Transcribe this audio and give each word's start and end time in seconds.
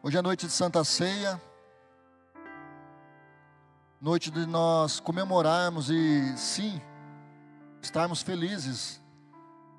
Hoje 0.00 0.16
é 0.16 0.22
noite 0.22 0.46
de 0.46 0.52
Santa 0.52 0.84
Ceia, 0.84 1.42
noite 4.00 4.30
de 4.30 4.46
nós 4.46 5.00
comemorarmos 5.00 5.90
e, 5.90 6.36
sim, 6.36 6.80
estarmos 7.82 8.22
felizes, 8.22 9.02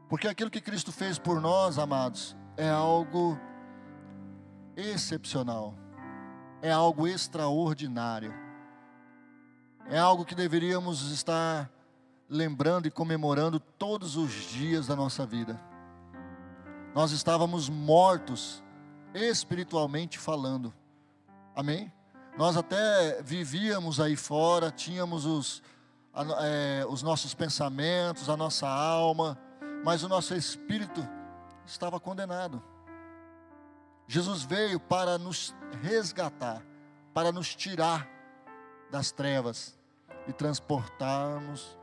porque 0.09 0.27
aquilo 0.27 0.51
que 0.51 0.59
Cristo 0.59 0.91
fez 0.91 1.17
por 1.17 1.39
nós, 1.39 1.79
amados, 1.79 2.35
é 2.57 2.69
algo 2.69 3.39
excepcional, 4.75 5.73
é 6.61 6.69
algo 6.69 7.07
extraordinário, 7.07 8.33
é 9.89 9.97
algo 9.97 10.25
que 10.25 10.35
deveríamos 10.35 11.11
estar 11.11 11.71
lembrando 12.27 12.87
e 12.87 12.91
comemorando 12.91 13.57
todos 13.57 14.17
os 14.17 14.33
dias 14.33 14.85
da 14.85 14.97
nossa 14.97 15.25
vida. 15.25 15.57
Nós 16.93 17.11
estávamos 17.11 17.69
mortos 17.69 18.61
espiritualmente 19.13 20.17
falando. 20.17 20.73
Amém? 21.55 21.91
Nós 22.37 22.55
até 22.55 23.21
vivíamos 23.21 23.99
aí 23.99 24.15
fora, 24.15 24.71
tínhamos 24.71 25.25
os, 25.25 25.61
é, 26.41 26.85
os 26.87 27.01
nossos 27.01 27.33
pensamentos, 27.33 28.29
a 28.29 28.37
nossa 28.37 28.67
alma, 28.67 29.37
mas 29.83 30.03
o 30.03 30.09
nosso 30.09 30.33
espírito 30.35 31.05
estava 31.65 31.99
condenado. 31.99 32.63
Jesus 34.07 34.43
veio 34.43 34.79
para 34.79 35.17
nos 35.17 35.53
resgatar, 35.81 36.63
para 37.13 37.31
nos 37.31 37.53
tirar 37.53 38.07
das 38.89 39.11
trevas 39.11 39.77
e 40.27 40.33
transportarmos 40.33 41.77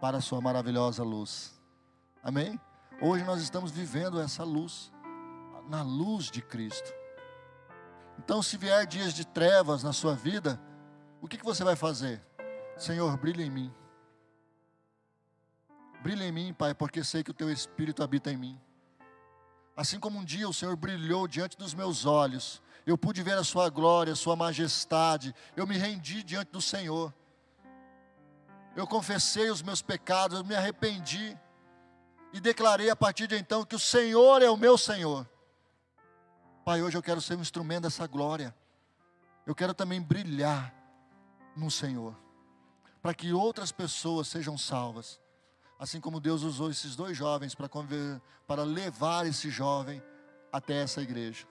para 0.00 0.18
a 0.18 0.20
Sua 0.20 0.40
maravilhosa 0.40 1.02
luz. 1.02 1.60
Amém? 2.22 2.58
Hoje 3.00 3.24
nós 3.24 3.42
estamos 3.42 3.70
vivendo 3.70 4.20
essa 4.20 4.44
luz 4.44 4.93
na 5.68 5.82
luz 5.82 6.30
de 6.30 6.42
Cristo. 6.42 6.92
Então, 8.18 8.42
se 8.42 8.56
vier 8.56 8.86
dias 8.86 9.12
de 9.12 9.26
trevas 9.26 9.82
na 9.82 9.92
sua 9.92 10.14
vida, 10.14 10.60
o 11.20 11.28
que, 11.28 11.38
que 11.38 11.44
você 11.44 11.64
vai 11.64 11.76
fazer? 11.76 12.22
Senhor, 12.76 13.16
brilha 13.16 13.42
em 13.42 13.50
mim. 13.50 13.72
Brilha 16.02 16.24
em 16.24 16.32
mim, 16.32 16.52
Pai, 16.52 16.74
porque 16.74 17.02
sei 17.02 17.22
que 17.22 17.30
o 17.30 17.34
Teu 17.34 17.50
Espírito 17.50 18.02
habita 18.02 18.30
em 18.30 18.36
mim. 18.36 18.60
Assim 19.76 19.98
como 19.98 20.18
um 20.18 20.24
dia 20.24 20.48
o 20.48 20.54
Senhor 20.54 20.76
brilhou 20.76 21.26
diante 21.26 21.56
dos 21.56 21.74
meus 21.74 22.06
olhos, 22.06 22.62
eu 22.86 22.96
pude 22.96 23.22
ver 23.22 23.38
a 23.38 23.44
Sua 23.44 23.68
glória, 23.68 24.12
a 24.12 24.16
Sua 24.16 24.36
majestade, 24.36 25.34
eu 25.56 25.66
me 25.66 25.76
rendi 25.76 26.22
diante 26.22 26.52
do 26.52 26.60
Senhor. 26.60 27.12
Eu 28.76 28.86
confessei 28.86 29.50
os 29.50 29.62
meus 29.62 29.80
pecados, 29.82 30.38
eu 30.38 30.44
me 30.44 30.54
arrependi 30.54 31.36
e 32.32 32.40
declarei 32.40 32.90
a 32.90 32.96
partir 32.96 33.26
de 33.26 33.36
então 33.36 33.64
que 33.64 33.76
o 33.76 33.78
Senhor 33.78 34.42
é 34.42 34.50
o 34.50 34.56
meu 34.56 34.76
Senhor. 34.76 35.28
Pai, 36.64 36.80
hoje 36.80 36.96
eu 36.96 37.02
quero 37.02 37.20
ser 37.20 37.36
um 37.36 37.42
instrumento 37.42 37.82
dessa 37.82 38.06
glória. 38.06 38.54
Eu 39.46 39.54
quero 39.54 39.74
também 39.74 40.00
brilhar 40.00 40.74
no 41.54 41.70
Senhor, 41.70 42.18
para 43.02 43.12
que 43.12 43.34
outras 43.34 43.70
pessoas 43.70 44.28
sejam 44.28 44.56
salvas. 44.56 45.20
Assim 45.78 46.00
como 46.00 46.18
Deus 46.18 46.42
usou 46.42 46.70
esses 46.70 46.96
dois 46.96 47.14
jovens 47.14 47.54
para, 47.54 47.68
para 48.46 48.62
levar 48.62 49.26
esse 49.26 49.50
jovem 49.50 50.02
até 50.50 50.80
essa 50.82 51.02
igreja. 51.02 51.46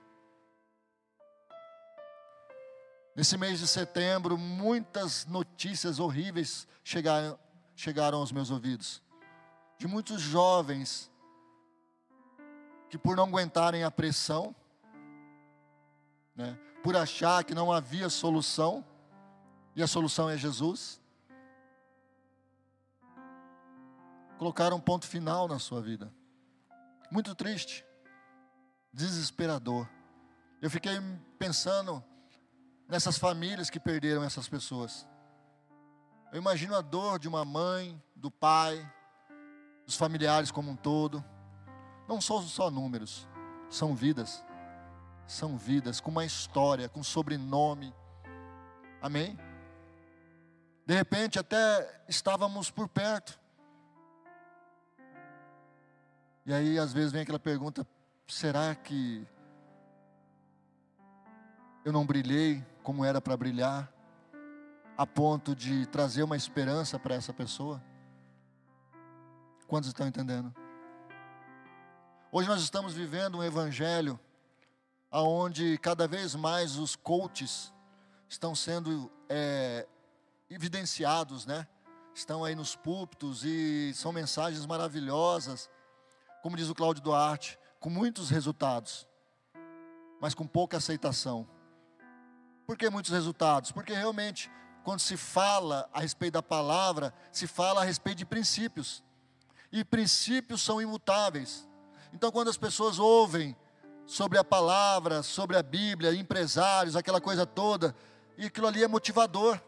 Nesse 3.16 3.38
mês 3.38 3.60
de 3.60 3.68
setembro, 3.68 4.36
muitas 4.36 5.28
notícias 5.28 6.00
horríveis 6.00 6.68
chegaram, 6.84 7.38
chegaram 7.76 8.18
aos 8.18 8.32
meus 8.32 8.50
ouvidos. 8.50 9.00
De 9.78 9.88
muitos 9.88 10.20
jovens 10.20 11.12
que, 12.90 12.98
por 12.98 13.16
não 13.16 13.26
aguentarem 13.26 13.84
a 13.84 13.92
pressão, 13.92 14.56
né, 16.36 16.58
por 16.84 16.96
achar 16.96 17.44
que 17.44 17.56
não 17.56 17.72
havia 17.72 18.10
solução, 18.10 18.84
e 19.76 19.82
a 19.82 19.88
solução 19.88 20.30
é 20.30 20.38
Jesus, 20.38 21.02
colocaram 24.38 24.78
um 24.78 24.82
ponto 24.82 25.08
final 25.08 25.48
na 25.48 25.60
sua 25.60 25.82
vida. 25.82 26.14
Muito 27.10 27.34
triste, 27.34 27.86
desesperador. 28.92 29.88
Eu 30.62 30.70
fiquei 30.70 30.94
pensando 31.40 32.04
nessas 32.88 33.18
famílias 33.18 33.70
que 33.70 33.80
perderam 33.80 34.24
essas 34.24 34.48
pessoas. 34.48 35.08
Eu 36.32 36.40
imagino 36.40 36.76
a 36.76 36.82
dor 36.82 37.20
de 37.20 37.28
uma 37.28 37.46
mãe, 37.46 38.02
do 38.16 38.30
pai, 38.30 38.92
dos 39.86 39.96
familiares 39.96 40.52
como 40.52 40.72
um 40.72 40.76
todo. 40.76 41.24
Não 42.08 42.20
são 42.20 42.42
só 42.42 42.70
números, 42.70 43.28
são 43.70 43.96
vidas 43.96 44.44
são 45.28 45.58
vidas 45.58 46.00
com 46.00 46.12
uma 46.12 46.26
história, 46.26 46.90
com 46.90 47.04
sobrenome. 47.04 47.94
Amém? 49.02 49.38
De 50.86 50.94
repente 50.94 51.40
até 51.40 52.04
estávamos 52.08 52.70
por 52.70 52.88
perto. 52.88 53.40
E 56.46 56.54
aí 56.54 56.78
às 56.78 56.92
vezes 56.92 57.12
vem 57.12 57.22
aquela 57.22 57.40
pergunta: 57.40 57.88
será 58.28 58.76
que 58.76 59.26
eu 61.86 61.92
não 61.92 62.06
brilhei 62.06 62.64
como 62.82 63.06
era 63.06 63.22
para 63.22 63.38
brilhar, 63.38 63.92
a 64.98 65.06
ponto 65.06 65.56
de 65.56 65.86
trazer 65.88 66.24
uma 66.24 66.36
esperança 66.36 67.00
para 67.00 67.16
essa 67.16 67.34
pessoa? 67.34 67.82
Quantos 69.68 69.88
estão 69.88 70.08
entendendo? 70.08 70.54
Hoje 72.32 72.48
nós 72.48 72.62
estamos 72.62 72.94
vivendo 72.94 73.38
um 73.38 73.44
evangelho 73.44 74.20
aonde 75.14 75.78
cada 75.78 76.08
vez 76.08 76.34
mais 76.34 76.76
os 76.76 76.96
coaches 76.96 77.72
estão 78.28 78.56
sendo 78.56 79.12
é, 79.30 79.88
evidenciados, 80.50 81.46
né? 81.46 81.68
Estão 82.16 82.44
aí 82.44 82.56
nos 82.56 82.76
púlpitos 82.76 83.44
e 83.46 83.94
são 83.94 84.12
mensagens 84.12 84.66
maravilhosas, 84.66 85.70
como 86.42 86.58
diz 86.58 86.68
o 86.68 86.74
Cláudio 86.74 87.04
Duarte, 87.04 87.60
com 87.80 87.92
muitos 87.92 88.32
resultados, 88.32 89.08
mas 90.20 90.34
com 90.34 90.48
pouca 90.48 90.78
aceitação. 90.78 91.48
Por 92.66 92.76
que 92.76 92.90
muitos 92.90 93.12
resultados? 93.12 93.72
Porque 93.72 93.94
realmente, 93.94 94.50
quando 94.84 95.00
se 95.00 95.16
fala 95.16 95.88
a 95.94 96.00
respeito 96.00 96.34
da 96.34 96.44
palavra, 96.44 97.14
se 97.32 97.46
fala 97.46 97.82
a 97.82 97.86
respeito 97.86 98.18
de 98.18 98.26
princípios. 98.26 99.04
E 99.72 99.84
princípios 99.86 100.64
são 100.64 100.82
imutáveis. 100.82 101.70
Então, 102.12 102.32
quando 102.32 102.50
as 102.50 102.58
pessoas 102.58 102.98
ouvem 102.98 103.56
sobre 104.06 104.38
a 104.38 104.44
palavra, 104.44 105.24
sobre 105.24 105.58
a 105.58 105.64
Bíblia, 105.64 106.14
empresários, 106.14 106.96
aquela 106.96 107.22
coisa 107.22 107.46
toda, 107.46 107.96
e 108.38 108.46
aquilo 108.46 108.68
ali 108.68 108.84
é 108.84 108.88
motivador, 108.88 109.60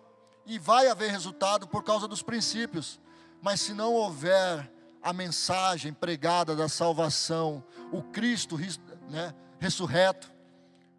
e 0.45 0.59
vai 0.59 0.87
haver 0.87 1.11
resultado 1.11 1.67
por 1.67 1.83
causa 1.83 2.07
dos 2.07 2.21
princípios, 2.21 2.99
mas 3.41 3.61
se 3.61 3.73
não 3.73 3.93
houver 3.93 4.71
a 5.01 5.13
mensagem 5.13 5.93
pregada 5.93 6.55
da 6.55 6.67
salvação, 6.67 7.63
o 7.91 8.01
Cristo 8.01 8.57
né, 9.09 9.33
ressurreto, 9.59 10.31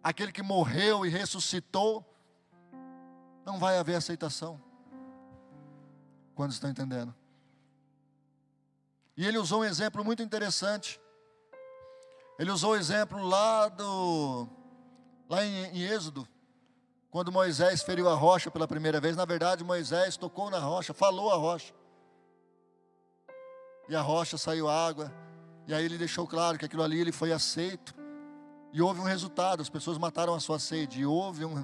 aquele 0.01 0.31
que 0.31 0.41
morreu 0.41 1.05
e 1.05 1.09
ressuscitou, 1.09 2.05
não 3.45 3.59
vai 3.59 3.77
haver 3.77 3.95
aceitação. 3.95 4.61
Quando 6.35 6.51
estão 6.51 6.69
entendendo? 6.69 7.13
E 9.17 9.25
ele 9.25 9.37
usou 9.37 9.61
um 9.61 9.65
exemplo 9.65 10.05
muito 10.05 10.21
interessante. 10.21 11.01
Ele 12.39 12.51
usou 12.51 12.71
o 12.71 12.75
exemplo 12.75 13.21
lá 13.25 13.67
do 13.67 14.47
lá 15.29 15.43
em, 15.43 15.65
em 15.77 15.83
Êxodo, 15.83 16.27
quando 17.09 17.31
Moisés 17.31 17.81
feriu 17.81 18.07
a 18.07 18.13
rocha 18.13 18.51
pela 18.51 18.67
primeira 18.67 18.99
vez. 18.99 19.15
Na 19.15 19.25
verdade, 19.25 19.63
Moisés 19.63 20.17
tocou 20.17 20.49
na 20.49 20.59
rocha, 20.59 20.93
falou 20.93 21.31
a 21.31 21.35
rocha. 21.35 21.73
E 23.89 23.95
a 23.95 24.01
rocha 24.01 24.37
saiu 24.37 24.69
água. 24.69 25.11
E 25.65 25.73
aí 25.73 25.83
ele 25.83 25.97
deixou 25.97 26.27
claro 26.27 26.57
que 26.57 26.65
aquilo 26.65 26.83
ali 26.83 26.99
ele 26.99 27.11
foi 27.11 27.31
aceito. 27.31 27.95
E 28.71 28.81
houve 28.81 28.99
um 28.99 29.03
resultado, 29.05 29.61
as 29.61 29.69
pessoas 29.69 29.97
mataram 29.97 30.33
a 30.35 30.39
sua 30.39 30.59
sede. 30.59 31.01
E 31.01 31.05
houve 31.05 31.45
um, 31.45 31.55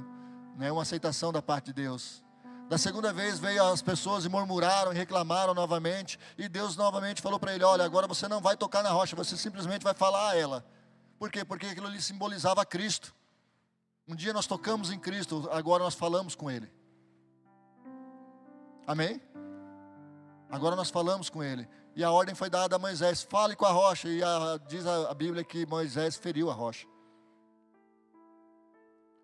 né, 0.57 0.71
uma 0.71 0.81
aceitação 0.81 1.31
da 1.31 1.41
parte 1.41 1.65
de 1.65 1.73
Deus. 1.73 2.23
Da 2.69 2.77
segunda 2.77 3.11
vez 3.11 3.39
veio 3.39 3.63
as 3.65 3.81
pessoas 3.81 4.25
e 4.25 4.29
murmuraram 4.29 4.93
e 4.93 4.95
reclamaram 4.95 5.53
novamente. 5.53 6.17
E 6.37 6.47
Deus 6.47 6.75
novamente 6.75 7.21
falou 7.21 7.39
para 7.39 7.53
ele: 7.53 7.63
Olha, 7.63 7.83
agora 7.83 8.07
você 8.07 8.27
não 8.27 8.41
vai 8.41 8.55
tocar 8.55 8.81
na 8.81 8.89
rocha, 8.89 9.15
você 9.15 9.35
simplesmente 9.37 9.83
vai 9.83 9.93
falar 9.93 10.31
a 10.31 10.37
ela. 10.37 10.65
Por 11.19 11.29
quê? 11.29 11.43
Porque 11.43 11.67
aquilo 11.67 11.87
ali 11.87 12.01
simbolizava 12.01 12.65
Cristo. 12.65 13.13
Um 14.07 14.15
dia 14.15 14.33
nós 14.33 14.47
tocamos 14.47 14.91
em 14.91 14.99
Cristo, 14.99 15.47
agora 15.51 15.83
nós 15.83 15.95
falamos 15.95 16.35
com 16.35 16.49
Ele. 16.49 16.71
Amém? 18.87 19.21
Agora 20.49 20.75
nós 20.75 20.89
falamos 20.89 21.29
com 21.29 21.43
Ele. 21.43 21.67
E 21.95 22.03
a 22.03 22.11
ordem 22.11 22.33
foi 22.33 22.49
dada 22.49 22.75
a 22.75 22.79
Moisés: 22.79 23.23
fale 23.23 23.55
com 23.55 23.65
a 23.65 23.71
rocha. 23.71 24.07
E 24.07 24.23
a, 24.23 24.59
diz 24.67 24.85
a, 24.85 25.11
a 25.11 25.13
Bíblia 25.13 25.43
que 25.43 25.65
Moisés 25.65 26.15
feriu 26.15 26.49
a 26.49 26.53
rocha. 26.53 26.87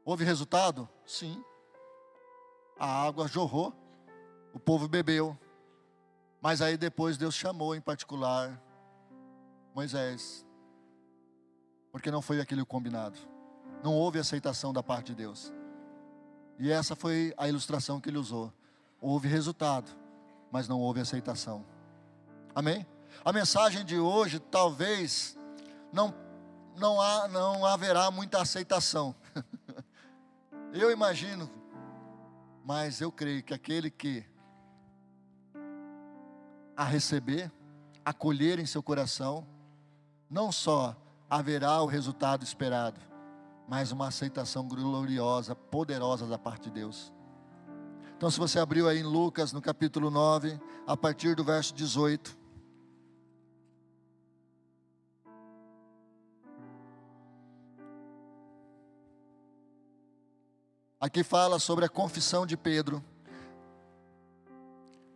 Houve 0.05 0.23
resultado? 0.23 0.87
Sim 1.05 1.43
a 2.79 2.87
água 2.87 3.27
jorrou, 3.27 3.73
o 4.53 4.59
povo 4.59 4.87
bebeu. 4.87 5.37
Mas 6.41 6.61
aí 6.61 6.77
depois 6.77 7.17
Deus 7.17 7.35
chamou 7.35 7.75
em 7.75 7.81
particular 7.81 8.59
Moisés, 9.75 10.45
porque 11.91 12.09
não 12.09 12.21
foi 12.21 12.39
aquele 12.39 12.63
combinado. 12.63 13.17
Não 13.83 13.93
houve 13.93 14.19
aceitação 14.19 14.71
da 14.71 14.81
parte 14.81 15.07
de 15.07 15.15
Deus. 15.15 15.53
E 16.57 16.71
essa 16.71 16.95
foi 16.95 17.33
a 17.37 17.47
ilustração 17.47 17.99
que 17.99 18.09
ele 18.09 18.17
usou. 18.17 18.53
Houve 19.01 19.27
resultado, 19.27 19.91
mas 20.51 20.67
não 20.67 20.79
houve 20.79 20.99
aceitação. 20.99 21.65
Amém? 22.53 22.85
A 23.23 23.31
mensagem 23.31 23.85
de 23.85 23.97
hoje 23.97 24.39
talvez 24.39 25.37
não 25.91 26.13
não 26.75 27.01
há 27.01 27.27
não 27.27 27.65
haverá 27.65 28.09
muita 28.09 28.41
aceitação. 28.41 29.13
eu 30.73 30.91
imagino, 30.91 31.49
mas 32.63 33.01
eu 33.01 33.11
creio 33.11 33.43
que 33.43 33.53
aquele 33.53 33.89
que 33.89 34.25
a 36.75 36.83
receber, 36.85 37.51
acolher 38.05 38.57
em 38.57 38.65
seu 38.65 38.81
coração, 38.81 39.45
não 40.29 40.49
só 40.49 40.95
haverá 41.29 41.81
o 41.81 41.85
resultado 41.85 42.41
esperado, 42.41 43.01
mas 43.67 43.91
uma 43.91 44.07
aceitação 44.07 44.65
gloriosa, 44.65 45.53
poderosa 45.53 46.25
da 46.25 46.37
parte 46.37 46.63
de 46.63 46.71
Deus. 46.71 47.13
Então, 48.15 48.31
se 48.31 48.39
você 48.39 48.59
abriu 48.59 48.87
aí 48.87 48.99
em 48.99 49.03
Lucas, 49.03 49.51
no 49.51 49.61
capítulo 49.61 50.09
9, 50.09 50.59
a 50.87 50.95
partir 50.95 51.35
do 51.35 51.43
verso 51.43 51.73
18. 51.73 52.38
Aqui 61.01 61.23
fala 61.23 61.59
sobre 61.59 61.85
a 61.85 61.89
confissão 61.89 62.45
de 62.45 62.57
Pedro. 62.57 63.01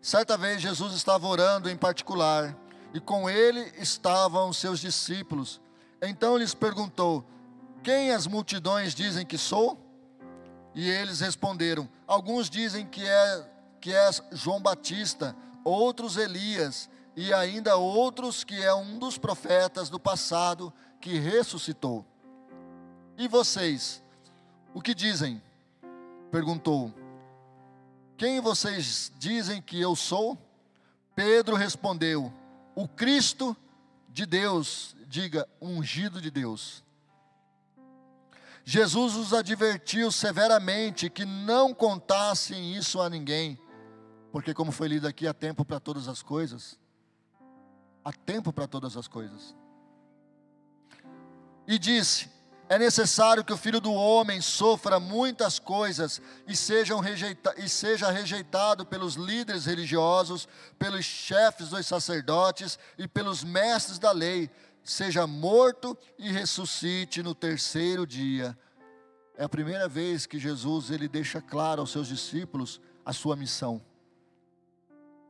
Certa 0.02 0.38
vez 0.38 0.62
Jesus 0.62 0.94
estava 0.94 1.28
orando 1.28 1.70
em 1.70 1.76
particular, 1.76 2.56
e 2.94 3.02
com 3.02 3.30
ele 3.30 3.60
estavam 3.78 4.54
seus 4.54 4.80
discípulos. 4.80 5.60
Então 6.02 6.38
lhes 6.38 6.54
perguntou: 6.54 7.26
Quem 7.84 8.12
as 8.12 8.26
multidões 8.28 8.96
dizem 8.96 9.26
que 9.26 9.38
sou? 9.38 9.78
E 10.74 10.90
eles 10.90 11.20
responderam: 11.20 11.90
Alguns 12.08 12.50
dizem 12.50 12.86
que 12.86 13.06
é 13.06 13.50
que 13.82 13.94
és 13.94 14.24
João 14.32 14.62
Batista, 14.62 15.36
outros 15.66 16.16
Elias, 16.16 16.90
e 17.14 17.34
ainda 17.34 17.76
outros 17.76 18.46
que 18.46 18.64
é 18.64 18.74
um 18.74 18.98
dos 18.98 19.18
profetas 19.18 19.90
do 19.90 20.00
passado 20.00 20.72
que 21.02 21.20
ressuscitou. 21.20 22.06
E 23.18 23.28
vocês, 23.28 24.02
o 24.74 24.82
que 24.82 24.94
dizem? 24.94 25.42
Perguntou. 26.34 26.92
Quem 28.18 28.42
vocês 28.42 29.12
dizem 29.20 29.62
que 29.62 29.80
eu 29.80 29.96
sou? 29.96 30.36
Pedro 31.16 31.56
respondeu: 31.56 32.34
O 32.74 32.88
Cristo 32.88 33.56
de 34.10 34.26
Deus, 34.26 34.96
diga, 35.08 35.48
ungido 35.62 36.20
de 36.20 36.32
Deus. 36.32 36.84
Jesus 38.66 39.16
os 39.16 39.32
advertiu 39.32 40.12
severamente 40.12 41.08
que 41.08 41.24
não 41.24 41.72
contassem 41.72 42.76
isso 42.76 43.00
a 43.00 43.08
ninguém, 43.12 43.60
porque, 44.32 44.56
como 44.56 44.72
foi 44.72 44.88
lido 44.88 45.08
aqui, 45.08 45.28
há 45.28 45.36
tempo 45.36 45.64
para 45.64 45.80
todas 45.80 46.08
as 46.08 46.24
coisas. 46.24 46.80
Há 48.04 48.12
tempo 48.12 48.52
para 48.52 48.66
todas 48.66 48.98
as 48.98 49.08
coisas. 49.08 49.56
E 51.68 51.78
disse: 51.78 52.28
é 52.74 52.80
necessário 52.80 53.44
que 53.44 53.54
o 53.54 53.58
filho 53.58 53.80
do 53.80 53.94
homem 53.94 54.42
sofra 54.42 55.00
muitas 55.00 55.60
coisas 55.60 56.20
e, 56.48 56.56
sejam 56.56 57.00
rejeita 57.00 57.54
e 57.58 57.70
seja 57.70 58.10
rejeitado 58.10 58.84
pelos 58.84 59.14
líderes 59.14 59.68
religiosos, 59.68 60.48
pelos 60.80 61.06
chefes 61.06 61.70
dos 61.70 61.86
sacerdotes 61.86 62.80
e 62.98 63.08
pelos 63.08 63.44
mestres 63.44 64.00
da 64.00 64.12
lei, 64.12 64.50
seja 64.84 65.28
morto 65.28 65.96
e 66.18 66.32
ressuscite 66.32 67.22
no 67.22 67.36
terceiro 67.36 68.08
dia. 68.08 68.58
É 69.38 69.44
a 69.44 69.50
primeira 69.50 69.88
vez 69.88 70.26
que 70.26 70.40
Jesus 70.40 70.90
ele 70.90 71.08
deixa 71.08 71.40
claro 71.40 71.82
aos 71.82 71.92
seus 71.92 72.08
discípulos 72.08 72.82
a 73.06 73.14
sua 73.14 73.36
missão. 73.36 73.80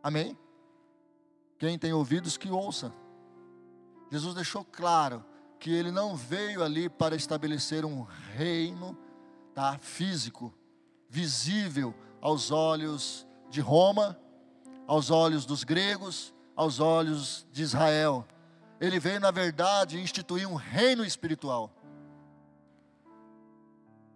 Amém? 0.02 0.38
Quem 1.60 1.78
tem 1.78 1.92
ouvidos 1.92 2.38
que 2.38 2.50
ouça. 2.50 2.94
Jesus 4.10 4.34
deixou 4.34 4.64
claro 4.64 5.26
que 5.64 5.74
ele 5.74 5.92
não 5.92 6.14
veio 6.14 6.62
ali 6.62 6.90
para 6.90 7.16
estabelecer 7.16 7.86
um 7.86 8.06
reino 8.36 8.98
tá, 9.56 9.78
físico, 9.80 10.54
visível 11.08 11.96
aos 12.20 12.52
olhos 12.52 13.26
de 13.50 13.62
Roma, 13.62 14.20
aos 14.86 15.10
olhos 15.10 15.46
dos 15.46 15.64
gregos, 15.64 16.34
aos 16.54 16.82
olhos 16.82 17.48
de 17.50 17.64
Israel. 17.64 18.28
Ele 18.78 19.00
veio, 19.00 19.22
na 19.22 19.32
verdade, 19.32 20.02
instituir 20.02 20.46
um 20.50 20.56
reino 20.56 21.06
espiritual. 21.06 21.74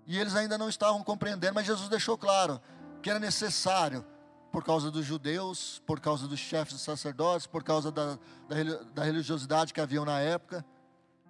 E 0.05 0.19
eles 0.19 0.35
ainda 0.35 0.57
não 0.57 0.67
estavam 0.67 1.01
compreendendo, 1.01 1.55
mas 1.55 1.65
Jesus 1.65 1.88
deixou 1.88 2.17
claro 2.17 2.59
que 3.01 3.09
era 3.09 3.19
necessário, 3.19 4.05
por 4.51 4.65
causa 4.65 4.91
dos 4.91 5.05
judeus, 5.05 5.81
por 5.85 6.01
causa 6.01 6.27
dos 6.27 6.39
chefes 6.39 6.73
dos 6.73 6.81
sacerdotes, 6.81 7.47
por 7.47 7.63
causa 7.63 7.89
da, 7.89 8.19
da, 8.50 8.83
da 8.93 9.03
religiosidade 9.05 9.73
que 9.73 9.79
haviam 9.79 10.03
na 10.03 10.19
época, 10.19 10.65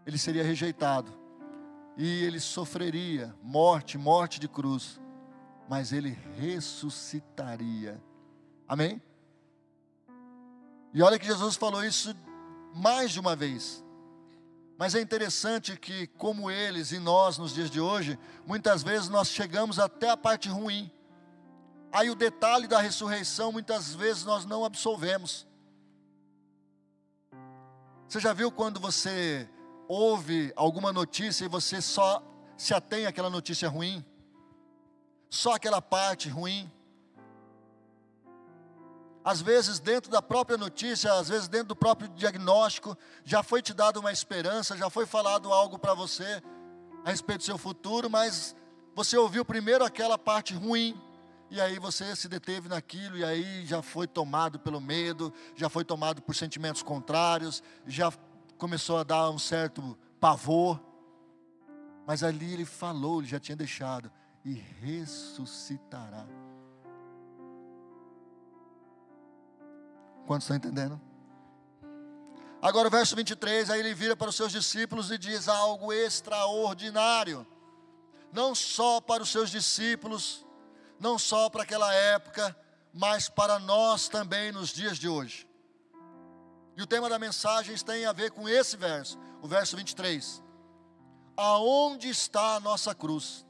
ele 0.08 0.18
seria 0.18 0.44
rejeitado. 0.44 1.12
E 1.98 2.24
ele 2.24 2.40
sofreria 2.40 3.36
morte, 3.44 3.98
morte 3.98 4.40
de 4.40 4.48
cruz. 4.48 5.02
Mas 5.68 5.92
ele 5.92 6.18
ressuscitaria. 6.38 8.02
Amém? 8.66 9.02
E 10.94 11.02
olha 11.02 11.20
que 11.20 11.26
Jesus 11.26 11.58
falou 11.58 11.84
isso 11.84 12.16
mais 12.74 13.12
de 13.12 13.20
uma 13.20 13.36
vez. 13.36 13.84
Mas 14.78 14.96
é 14.96 15.02
interessante 15.02 15.76
que, 15.76 16.08
como 16.08 16.50
eles 16.50 16.94
e 16.94 17.00
nós 17.00 17.38
nos 17.38 17.54
dias 17.54 17.70
de 17.70 17.82
hoje, 17.82 18.18
muitas 18.46 18.84
vezes 18.84 19.10
nós 19.10 19.28
chegamos 19.28 19.78
até 19.78 20.10
a 20.10 20.16
parte 20.16 20.48
ruim. 20.48 20.90
Aí 21.92 22.10
o 22.10 22.16
detalhe 22.16 22.68
da 22.68 22.80
ressurreição, 22.80 23.52
muitas 23.52 23.94
vezes 23.94 24.24
nós 24.24 24.46
não 24.46 24.64
absolvemos. 24.64 25.46
Você 28.08 28.22
já 28.22 28.32
viu 28.32 28.50
quando 28.50 28.80
você 28.80 29.50
ouve 29.88 30.52
alguma 30.56 30.92
notícia 30.92 31.46
e 31.46 31.48
você 31.50 31.82
só 31.82 32.24
se 32.58 32.74
atém 32.74 33.06
àquela 33.06 33.30
notícia 33.30 33.70
ruim, 33.70 34.04
só 35.30 35.54
aquela 35.54 35.82
parte 35.82 36.30
ruim. 36.30 36.72
Às 39.24 39.42
vezes, 39.42 39.80
dentro 39.80 40.10
da 40.10 40.22
própria 40.22 40.58
notícia, 40.58 41.14
às 41.14 41.28
vezes, 41.28 41.48
dentro 41.48 41.68
do 41.68 41.76
próprio 41.76 42.08
diagnóstico, 42.10 42.98
já 43.26 43.44
foi 43.44 43.62
te 43.62 43.74
dado 43.74 44.00
uma 44.00 44.12
esperança, 44.12 44.78
já 44.78 44.90
foi 44.90 45.06
falado 45.06 45.52
algo 45.52 45.78
para 45.78 45.94
você 45.94 46.42
a 47.04 47.10
respeito 47.10 47.40
do 47.40 47.46
seu 47.46 47.58
futuro, 47.58 48.10
mas 48.10 48.56
você 48.96 49.18
ouviu 49.18 49.44
primeiro 49.44 49.84
aquela 49.84 50.18
parte 50.18 50.54
ruim, 50.54 51.00
e 51.50 51.62
aí 51.62 51.78
você 51.78 52.16
se 52.16 52.28
deteve 52.28 52.68
naquilo, 52.68 53.18
e 53.18 53.24
aí 53.24 53.66
já 53.66 53.82
foi 53.82 54.08
tomado 54.08 54.60
pelo 54.60 54.82
medo, 54.82 55.34
já 55.56 55.70
foi 55.70 55.86
tomado 55.86 56.22
por 56.22 56.36
sentimentos 56.36 56.82
contrários, 56.82 57.62
já 57.86 58.12
começou 58.58 58.98
a 58.98 59.04
dar 59.04 59.30
um 59.30 59.40
certo 59.40 59.98
pavor. 60.20 60.80
Mas 62.06 62.24
ali 62.24 62.54
ele 62.54 62.66
falou, 62.66 63.20
ele 63.20 63.28
já 63.28 63.40
tinha 63.40 63.56
deixado, 63.56 64.12
e 64.44 64.54
ressuscitará. 64.54 66.26
Quantos 70.26 70.46
estão 70.46 70.58
entendendo? 70.58 71.00
Agora 72.62 72.88
o 72.88 72.92
verso 72.92 73.16
23, 73.16 73.70
aí 73.70 73.80
ele 73.80 73.94
vira 73.94 74.16
para 74.16 74.30
os 74.30 74.36
seus 74.36 74.52
discípulos 74.52 75.12
e 75.12 75.18
diz 75.18 75.48
algo 75.48 75.94
extraordinário. 75.94 77.46
Não 78.34 78.54
só 78.54 79.00
para 79.00 79.24
os 79.24 79.30
seus 79.30 79.50
discípulos, 79.50 80.46
não 81.00 81.18
só 81.20 81.50
para 81.50 81.64
aquela 81.64 81.94
época, 81.94 82.56
mas 82.94 83.30
para 83.30 83.60
nós 83.60 84.10
também 84.10 84.52
nos 84.52 84.70
dias 84.70 84.98
de 84.98 85.08
hoje. 85.08 85.47
E 86.78 86.82
o 86.84 86.86
tema 86.86 87.10
da 87.10 87.18
mensagem 87.18 87.76
tem 87.78 88.06
a 88.06 88.14
ver 88.14 88.30
com 88.30 88.48
esse 88.48 88.78
verso, 88.78 89.18
o 89.42 89.48
verso 89.48 89.76
23. 89.76 90.44
Aonde 91.36 92.08
está 92.08 92.58
a 92.58 92.60
nossa 92.60 92.94
cruz? 92.94 93.44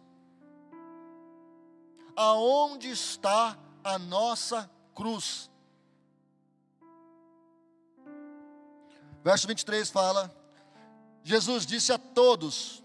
Aonde 2.15 2.89
está 2.89 3.60
a 3.84 4.00
nossa 4.00 4.72
cruz? 4.96 5.51
Verso 9.22 9.46
23 9.46 9.89
fala: 9.89 10.34
Jesus 11.22 11.65
disse 11.65 11.91
a 11.91 11.98
todos: 11.98 12.81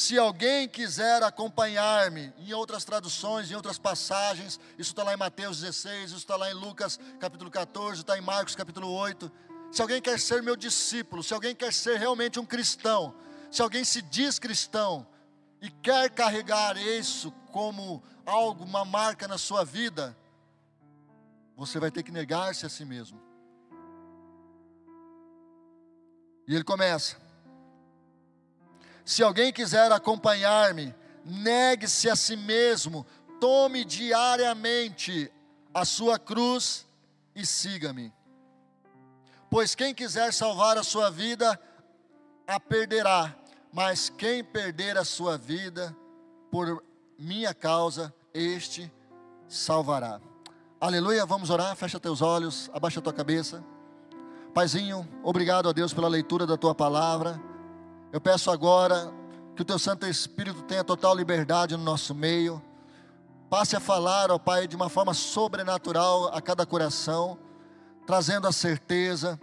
se 0.00 0.18
alguém 0.18 0.66
quiser 0.66 1.22
acompanhar-me, 1.22 2.32
em 2.38 2.54
outras 2.54 2.86
traduções, 2.86 3.50
em 3.50 3.54
outras 3.54 3.76
passagens, 3.76 4.58
isso 4.78 4.92
está 4.92 5.02
lá 5.02 5.12
em 5.12 5.18
Mateus 5.18 5.60
16, 5.60 6.12
isso 6.12 6.16
está 6.16 6.36
lá 6.36 6.50
em 6.50 6.54
Lucas 6.54 6.98
capítulo 7.18 7.50
14, 7.50 8.00
está 8.00 8.16
em 8.16 8.22
Marcos 8.22 8.54
capítulo 8.54 8.90
8. 8.90 9.30
Se 9.70 9.82
alguém 9.82 10.00
quer 10.00 10.18
ser 10.18 10.42
meu 10.42 10.56
discípulo, 10.56 11.22
se 11.22 11.34
alguém 11.34 11.54
quer 11.54 11.70
ser 11.70 11.98
realmente 11.98 12.40
um 12.40 12.46
cristão, 12.46 13.14
se 13.50 13.60
alguém 13.60 13.84
se 13.84 14.00
diz 14.00 14.38
cristão 14.38 15.06
e 15.60 15.68
quer 15.68 16.08
carregar 16.08 16.78
isso 16.78 17.30
como 17.52 18.02
algo, 18.24 18.64
uma 18.64 18.86
marca 18.86 19.28
na 19.28 19.36
sua 19.36 19.66
vida, 19.66 20.16
você 21.54 21.78
vai 21.78 21.90
ter 21.90 22.02
que 22.02 22.10
negar-se 22.10 22.64
a 22.64 22.70
si 22.70 22.86
mesmo. 22.86 23.20
E 26.48 26.54
ele 26.54 26.64
começa: 26.64 27.18
Se 29.10 29.24
alguém 29.24 29.52
quiser 29.52 29.90
acompanhar-me, 29.90 30.94
negue-se 31.24 32.08
a 32.08 32.14
si 32.14 32.36
mesmo, 32.36 33.04
tome 33.40 33.84
diariamente 33.84 35.28
a 35.74 35.84
sua 35.84 36.16
cruz 36.16 36.86
e 37.34 37.44
siga-me. 37.44 38.12
Pois 39.50 39.74
quem 39.74 39.92
quiser 39.92 40.32
salvar 40.32 40.78
a 40.78 40.84
sua 40.84 41.10
vida, 41.10 41.60
a 42.46 42.60
perderá, 42.60 43.34
mas 43.72 44.08
quem 44.10 44.44
perder 44.44 44.96
a 44.96 45.04
sua 45.04 45.36
vida 45.36 45.92
por 46.48 46.80
minha 47.18 47.52
causa, 47.52 48.14
este 48.32 48.92
salvará. 49.48 50.20
Aleluia, 50.80 51.26
vamos 51.26 51.50
orar, 51.50 51.74
fecha 51.74 51.98
teus 51.98 52.22
olhos, 52.22 52.70
abaixa 52.72 53.02
tua 53.02 53.12
cabeça. 53.12 53.60
Paizinho, 54.54 55.04
obrigado 55.24 55.68
a 55.68 55.72
Deus 55.72 55.92
pela 55.92 56.06
leitura 56.06 56.46
da 56.46 56.56
tua 56.56 56.76
palavra. 56.76 57.49
Eu 58.12 58.20
peço 58.20 58.50
agora 58.50 59.12
que 59.54 59.62
o 59.62 59.64
teu 59.64 59.78
Santo 59.78 60.04
Espírito 60.04 60.62
tenha 60.62 60.82
total 60.82 61.14
liberdade 61.14 61.76
no 61.76 61.84
nosso 61.84 62.12
meio. 62.12 62.60
Passe 63.48 63.76
a 63.76 63.80
falar, 63.80 64.32
ó 64.32 64.38
Pai, 64.38 64.66
de 64.66 64.74
uma 64.74 64.88
forma 64.88 65.14
sobrenatural 65.14 66.26
a 66.34 66.40
cada 66.40 66.66
coração, 66.66 67.38
trazendo 68.04 68.48
a 68.48 68.52
certeza, 68.52 69.38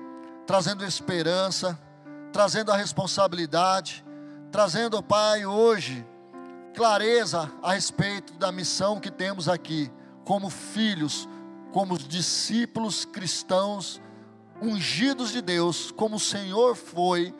trazendo 0.45 0.83
esperança, 0.83 1.79
trazendo 2.33 2.69
a 2.69 2.75
responsabilidade, 2.75 4.03
trazendo, 4.51 4.97
ó 4.97 5.01
Pai, 5.01 5.45
hoje 5.45 6.05
clareza 6.75 7.49
a 7.63 7.71
respeito 7.71 8.33
da 8.33 8.51
missão 8.51 8.99
que 8.99 9.09
temos 9.09 9.47
aqui, 9.47 9.89
como 10.25 10.49
filhos, 10.49 11.27
como 11.71 11.97
discípulos 11.97 13.05
cristãos 13.05 14.01
ungidos 14.61 15.31
de 15.31 15.41
Deus, 15.41 15.89
como 15.89 16.17
o 16.17 16.19
Senhor 16.19 16.75
foi 16.75 17.33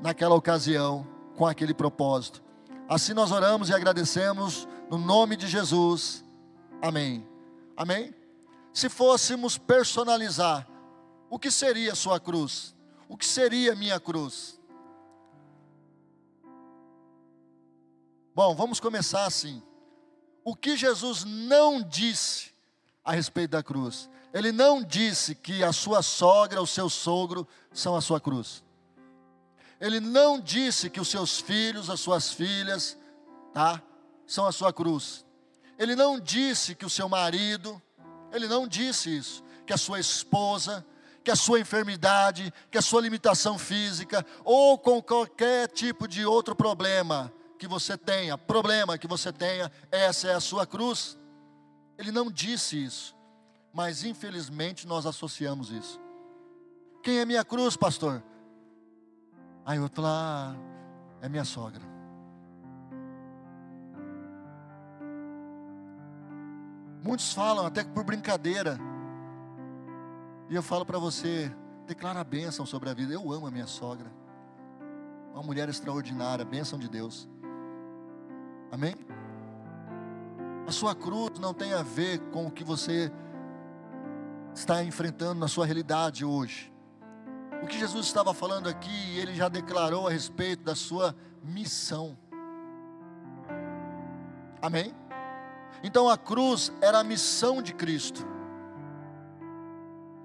naquela 0.00 0.34
ocasião, 0.34 1.06
com 1.36 1.46
aquele 1.46 1.74
propósito. 1.74 2.42
Assim 2.88 3.12
nós 3.12 3.32
oramos 3.32 3.68
e 3.68 3.74
agradecemos 3.74 4.68
no 4.90 4.98
nome 4.98 5.36
de 5.36 5.46
Jesus. 5.48 6.24
Amém. 6.80 7.26
Amém? 7.76 8.14
Se 8.72 8.88
fôssemos 8.88 9.58
personalizar, 9.58 10.68
o 11.28 11.38
que 11.38 11.50
seria 11.50 11.94
sua 11.94 12.20
cruz? 12.20 12.74
O 13.08 13.16
que 13.16 13.26
seria 13.26 13.74
minha 13.74 13.98
cruz? 13.98 14.60
Bom, 18.34 18.54
vamos 18.54 18.78
começar 18.78 19.24
assim. 19.24 19.62
O 20.44 20.54
que 20.54 20.76
Jesus 20.76 21.24
não 21.24 21.82
disse 21.82 22.52
a 23.04 23.12
respeito 23.12 23.52
da 23.52 23.62
cruz? 23.62 24.10
Ele 24.32 24.52
não 24.52 24.82
disse 24.82 25.34
que 25.34 25.64
a 25.64 25.72
sua 25.72 26.02
sogra, 26.02 26.60
o 26.60 26.66
seu 26.66 26.90
sogro 26.90 27.48
são 27.72 27.96
a 27.96 28.00
sua 28.00 28.20
cruz. 28.20 28.62
Ele 29.80 30.00
não 30.00 30.40
disse 30.40 30.88
que 30.88 31.00
os 31.00 31.08
seus 31.08 31.40
filhos, 31.40 31.90
as 31.90 32.00
suas 32.00 32.32
filhas, 32.32 32.96
tá, 33.52 33.82
são 34.26 34.46
a 34.46 34.52
sua 34.52 34.72
cruz. 34.72 35.24
Ele 35.78 35.94
não 35.94 36.18
disse 36.18 36.74
que 36.74 36.86
o 36.86 36.90
seu 36.90 37.08
marido, 37.08 37.80
ele 38.32 38.48
não 38.48 38.66
disse 38.66 39.14
isso, 39.14 39.44
que 39.66 39.72
a 39.72 39.76
sua 39.76 40.00
esposa, 40.00 40.84
que 41.22 41.30
a 41.30 41.36
sua 41.36 41.60
enfermidade, 41.60 42.52
que 42.70 42.78
a 42.78 42.82
sua 42.82 43.02
limitação 43.02 43.58
física, 43.58 44.24
ou 44.44 44.78
com 44.78 45.02
qualquer 45.02 45.68
tipo 45.68 46.08
de 46.08 46.24
outro 46.24 46.54
problema 46.54 47.32
que 47.58 47.66
você 47.66 47.98
tenha, 47.98 48.38
problema 48.38 48.96
que 48.96 49.06
você 49.06 49.32
tenha, 49.32 49.70
essa 49.90 50.28
é 50.28 50.34
a 50.34 50.40
sua 50.40 50.66
cruz. 50.66 51.18
Ele 51.98 52.12
não 52.12 52.30
disse 52.30 52.82
isso, 52.82 53.16
mas 53.72 54.04
infelizmente 54.04 54.86
nós 54.86 55.04
associamos 55.04 55.70
isso. 55.70 56.00
Quem 57.02 57.18
é 57.18 57.24
minha 57.24 57.44
cruz, 57.44 57.76
pastor? 57.76 58.22
Aí 59.66 59.80
outro 59.80 60.00
lá 60.00 60.54
é 61.20 61.28
minha 61.28 61.44
sogra. 61.44 61.82
Muitos 67.02 67.32
falam 67.32 67.66
até 67.66 67.82
por 67.82 68.04
brincadeira. 68.04 68.78
E 70.48 70.54
eu 70.54 70.62
falo 70.62 70.86
para 70.86 71.00
você, 71.00 71.52
declara 71.84 72.20
a 72.20 72.24
bênção 72.24 72.64
sobre 72.64 72.88
a 72.88 72.94
vida. 72.94 73.12
Eu 73.12 73.32
amo 73.32 73.48
a 73.48 73.50
minha 73.50 73.66
sogra. 73.66 74.06
Uma 75.34 75.42
mulher 75.42 75.68
extraordinária, 75.68 76.44
bênção 76.44 76.78
de 76.78 76.88
Deus. 76.88 77.28
Amém? 78.70 78.94
A 80.64 80.70
sua 80.70 80.94
cruz 80.94 81.40
não 81.40 81.52
tem 81.52 81.74
a 81.74 81.82
ver 81.82 82.20
com 82.30 82.46
o 82.46 82.50
que 82.52 82.62
você 82.62 83.10
está 84.54 84.82
enfrentando 84.84 85.40
na 85.40 85.48
sua 85.48 85.66
realidade 85.66 86.24
hoje. 86.24 86.72
O 87.62 87.66
que 87.66 87.78
Jesus 87.78 88.06
estava 88.06 88.32
falando 88.32 88.68
aqui, 88.68 89.18
ele 89.18 89.34
já 89.34 89.48
declarou 89.48 90.06
a 90.06 90.10
respeito 90.10 90.62
da 90.62 90.74
sua 90.74 91.16
missão. 91.42 92.16
Amém? 94.60 94.94
Então 95.82 96.08
a 96.08 96.16
cruz 96.16 96.72
era 96.80 97.00
a 97.00 97.04
missão 97.04 97.62
de 97.62 97.72
Cristo. 97.72 98.26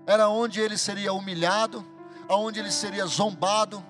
Era 0.05 0.29
onde 0.29 0.59
ele 0.59 0.77
seria 0.77 1.13
humilhado, 1.13 1.85
aonde 2.27 2.59
ele 2.59 2.71
seria 2.71 3.05
zombado, 3.05 3.83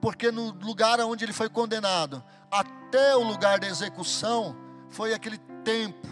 porque 0.00 0.30
no 0.30 0.52
lugar 0.52 1.00
onde 1.00 1.24
ele 1.24 1.32
foi 1.32 1.48
condenado, 1.48 2.22
até 2.50 3.16
o 3.16 3.22
lugar 3.22 3.58
da 3.58 3.66
execução, 3.66 4.56
foi 4.88 5.12
aquele 5.12 5.38
tempo 5.64 6.06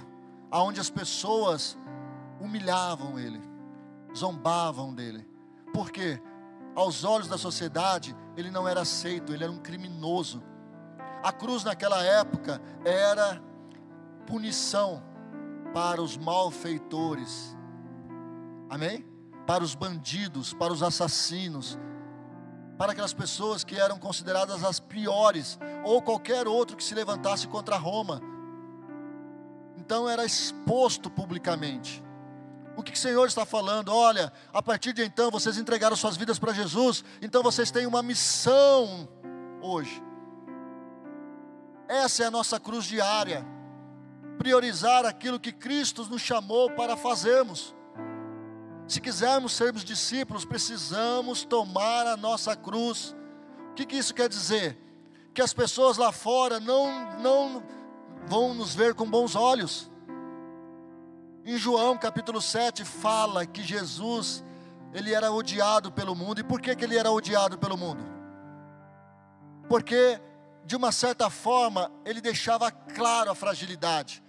aonde 0.50 0.80
as 0.80 0.90
pessoas 0.90 1.78
humilhavam 2.40 3.18
ele, 3.18 3.40
zombavam 4.16 4.94
dele. 4.94 5.26
Por 5.72 5.90
quê? 5.90 6.20
Aos 6.75 7.04
olhos 7.04 7.28
da 7.28 7.38
sociedade, 7.38 8.14
ele 8.37 8.50
não 8.50 8.69
era 8.69 8.83
aceito, 8.83 9.33
ele 9.33 9.45
era 9.45 9.52
um 9.52 9.59
criminoso. 9.59 10.43
A 11.23 11.33
cruz 11.33 11.64
naquela 11.64 12.02
época 12.02 12.61
era 12.85 13.43
punição 14.26 15.02
para 15.73 16.02
os 16.02 16.16
malfeitores, 16.16 17.57
amém? 18.69 19.04
Para 19.47 19.64
os 19.64 19.75
bandidos, 19.75 20.52
para 20.52 20.73
os 20.73 20.83
assassinos, 20.83 21.78
para 22.76 22.93
aquelas 22.93 23.14
pessoas 23.14 23.64
que 23.64 23.76
eram 23.76 23.99
consideradas 23.99 24.62
as 24.62 24.78
piores, 24.78 25.59
ou 25.83 26.02
qualquer 26.02 26.47
outro 26.47 26.76
que 26.76 26.85
se 26.85 26.95
levantasse 26.95 27.49
contra 27.49 27.76
Roma. 27.76 28.21
Então 29.76 30.09
era 30.09 30.25
exposto 30.25 31.11
publicamente. 31.11 32.03
O 32.76 32.83
que 32.83 32.93
o 32.93 32.97
Senhor 32.97 33.26
está 33.26 33.45
falando? 33.45 33.90
Olha, 33.90 34.33
a 34.52 34.61
partir 34.61 34.93
de 34.93 35.04
então 35.04 35.31
vocês 35.31 35.59
entregaram 35.59 35.95
suas 35.95 36.16
vidas 36.16 36.38
para 36.38 36.52
Jesus, 36.52 37.04
então 37.23 37.43
vocês 37.43 37.71
têm 37.71 37.87
uma 37.87 38.02
missão 38.02 39.09
hoje. 39.62 40.02
Essa 41.88 42.25
é 42.25 42.26
a 42.26 42.31
nossa 42.31 42.59
cruz 42.59 42.85
diária. 42.85 43.47
Priorizar 44.38 45.07
aquilo 45.07 45.38
que 45.38 45.52
Cristo 45.52 46.04
nos 46.07 46.23
chamou 46.23 46.71
para 46.71 46.97
fazermos. 46.97 47.75
Se 48.88 49.00
quisermos 49.00 49.52
sermos 49.52 49.85
discípulos, 49.85 50.45
precisamos 50.45 51.45
tomar 51.45 52.07
a 52.07 52.16
nossa 52.16 52.57
cruz. 52.57 53.14
O 53.71 53.75
que, 53.75 53.87
que 53.87 53.97
isso 53.97 54.12
quer 54.12 54.28
dizer? 54.28 54.76
Que 55.33 55.40
as 55.40 55.54
pessoas 55.54 55.97
lá 55.97 56.11
fora 56.11 56.59
não, 56.59 57.21
não 57.21 57.62
vão 58.26 58.52
nos 58.52 58.75
ver 58.75 58.95
com 58.95 59.09
bons 59.09 59.37
olhos 59.37 59.90
em 61.44 61.58
João 61.58 61.96
capítulo 61.98 62.40
7 62.40 62.84
fala 62.84 63.44
que 63.44 63.62
Jesus, 63.62 64.42
ele 64.94 65.12
era 65.12 65.30
odiado 65.30 65.92
pelo 65.92 66.14
mundo. 66.14 66.40
E 66.40 66.44
por 66.44 66.58
que, 66.58 66.74
que 66.74 66.84
ele 66.84 66.96
era 66.96 67.10
odiado 67.10 67.58
pelo 67.58 67.76
mundo? 67.76 68.02
Porque, 69.68 70.18
de 70.64 70.74
uma 70.74 70.90
certa 70.90 71.28
forma, 71.28 71.92
ele 72.04 72.22
deixava 72.22 72.70
claro 72.70 73.30
a 73.30 73.34
fragilidade, 73.34 74.22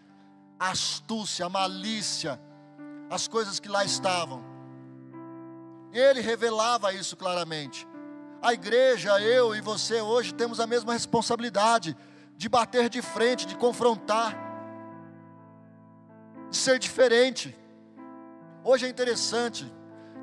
a 0.59 0.71
astúcia, 0.71 1.45
a 1.45 1.49
malícia, 1.49 2.39
as 3.09 3.29
coisas 3.29 3.61
que 3.61 3.69
lá 3.69 3.85
estavam. 3.85 4.43
Ele 5.93 6.19
revelava 6.19 6.93
isso 6.93 7.15
claramente. 7.15 7.87
A 8.41 8.53
igreja, 8.53 9.21
eu 9.21 9.55
e 9.55 9.61
você 9.61 10.01
hoje 10.01 10.33
temos 10.33 10.59
a 10.59 10.67
mesma 10.67 10.91
responsabilidade 10.91 11.95
de 12.35 12.49
bater 12.49 12.89
de 12.89 13.01
frente, 13.01 13.45
de 13.45 13.55
confrontar 13.55 14.44
ser 16.57 16.79
diferente. 16.79 17.55
Hoje 18.63 18.85
é 18.85 18.89
interessante 18.89 19.71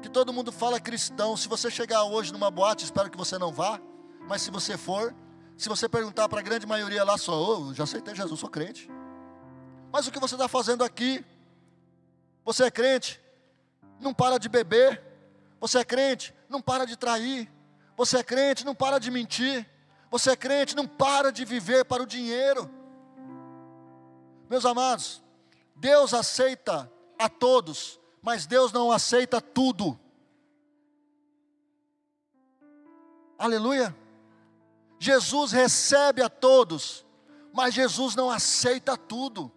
que 0.02 0.08
todo 0.08 0.32
mundo 0.32 0.50
fala 0.50 0.80
cristão. 0.80 1.36
Se 1.36 1.48
você 1.48 1.70
chegar 1.70 2.04
hoje 2.04 2.32
numa 2.32 2.50
boate, 2.50 2.84
espero 2.84 3.10
que 3.10 3.16
você 3.16 3.38
não 3.38 3.52
vá, 3.52 3.80
mas 4.28 4.42
se 4.42 4.50
você 4.50 4.76
for, 4.76 5.14
se 5.56 5.68
você 5.68 5.88
perguntar 5.88 6.28
para 6.28 6.40
a 6.40 6.42
grande 6.42 6.66
maioria 6.66 7.04
lá, 7.04 7.16
só, 7.16 7.32
oh, 7.32 7.74
já 7.74 7.84
aceitei 7.84 8.14
Jesus, 8.14 8.40
sou 8.40 8.50
crente. 8.50 8.90
Mas 9.92 10.06
o 10.06 10.10
que 10.10 10.18
você 10.18 10.34
está 10.34 10.48
fazendo 10.48 10.82
aqui? 10.82 11.24
Você 12.44 12.64
é 12.64 12.70
crente? 12.70 13.20
Não 14.00 14.12
para 14.12 14.38
de 14.38 14.48
beber. 14.48 15.00
Você 15.60 15.78
é 15.78 15.84
crente? 15.84 16.34
Não 16.48 16.60
para 16.60 16.84
de 16.84 16.96
trair. 16.96 17.48
Você 17.96 18.18
é 18.18 18.24
crente? 18.24 18.64
Não 18.64 18.74
para 18.74 18.98
de 18.98 19.10
mentir. 19.10 19.68
Você 20.10 20.30
é 20.30 20.36
crente? 20.36 20.74
Não 20.74 20.86
para 20.86 21.30
de 21.30 21.44
viver 21.44 21.84
para 21.84 22.02
o 22.02 22.06
dinheiro. 22.06 22.68
Meus 24.50 24.66
amados, 24.66 25.22
Deus 25.82 26.14
aceita 26.14 26.88
a 27.18 27.28
todos, 27.28 27.98
mas 28.22 28.46
Deus 28.46 28.70
não 28.70 28.92
aceita 28.92 29.40
tudo. 29.40 29.98
Aleluia. 33.36 33.92
Jesus 35.00 35.50
recebe 35.50 36.22
a 36.22 36.28
todos, 36.28 37.04
mas 37.52 37.74
Jesus 37.74 38.14
não 38.14 38.30
aceita 38.30 38.96
tudo. 38.96 39.50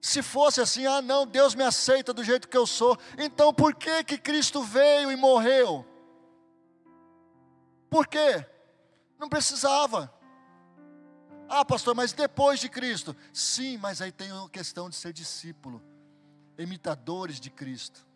Se 0.00 0.22
fosse 0.22 0.60
assim, 0.60 0.86
ah 0.86 1.02
não, 1.02 1.26
Deus 1.26 1.56
me 1.56 1.64
aceita 1.64 2.12
do 2.12 2.22
jeito 2.22 2.48
que 2.48 2.56
eu 2.56 2.64
sou, 2.64 2.96
então 3.18 3.52
por 3.52 3.74
que 3.74 4.04
que 4.04 4.16
Cristo 4.16 4.62
veio 4.62 5.10
e 5.10 5.16
morreu? 5.16 5.84
Por 7.90 8.06
quê? 8.06 8.46
Não 9.18 9.28
precisava. 9.28 10.14
Ah, 11.48 11.64
pastor, 11.64 11.94
mas 11.94 12.12
depois 12.12 12.58
de 12.58 12.68
Cristo? 12.68 13.14
Sim, 13.32 13.76
mas 13.78 14.00
aí 14.00 14.10
tem 14.10 14.30
a 14.30 14.48
questão 14.48 14.90
de 14.90 14.96
ser 14.96 15.12
discípulo, 15.12 15.82
imitadores 16.58 17.38
de 17.38 17.50
Cristo. 17.50 18.06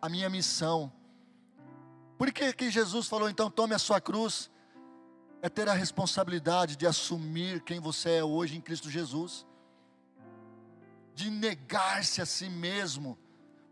A 0.00 0.08
minha 0.08 0.28
missão. 0.28 0.92
Por 2.16 2.32
que, 2.32 2.52
que 2.52 2.70
Jesus 2.70 3.08
falou, 3.08 3.28
então, 3.28 3.50
tome 3.50 3.74
a 3.74 3.78
sua 3.78 4.00
cruz? 4.00 4.50
É 5.42 5.48
ter 5.48 5.68
a 5.68 5.72
responsabilidade 5.72 6.76
de 6.76 6.86
assumir 6.86 7.62
quem 7.62 7.80
você 7.80 8.16
é 8.16 8.24
hoje 8.24 8.56
em 8.56 8.60
Cristo 8.60 8.90
Jesus, 8.90 9.46
de 11.14 11.30
negar-se 11.30 12.20
a 12.20 12.26
si 12.26 12.48
mesmo 12.48 13.18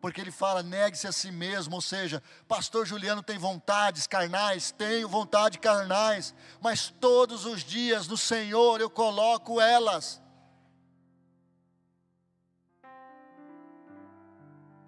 porque 0.06 0.20
ele 0.20 0.30
fala, 0.30 0.62
negue-se 0.62 1.08
a 1.08 1.10
si 1.10 1.32
mesmo, 1.32 1.74
ou 1.74 1.80
seja, 1.80 2.22
pastor 2.46 2.86
Juliano 2.86 3.24
tem 3.24 3.38
vontades 3.38 4.06
carnais, 4.06 4.70
tenho 4.70 5.08
vontade 5.08 5.58
carnais, 5.58 6.32
mas 6.60 6.94
todos 7.00 7.44
os 7.44 7.64
dias 7.64 8.06
no 8.06 8.16
Senhor 8.16 8.80
eu 8.80 8.88
coloco 8.88 9.60
elas. 9.60 10.22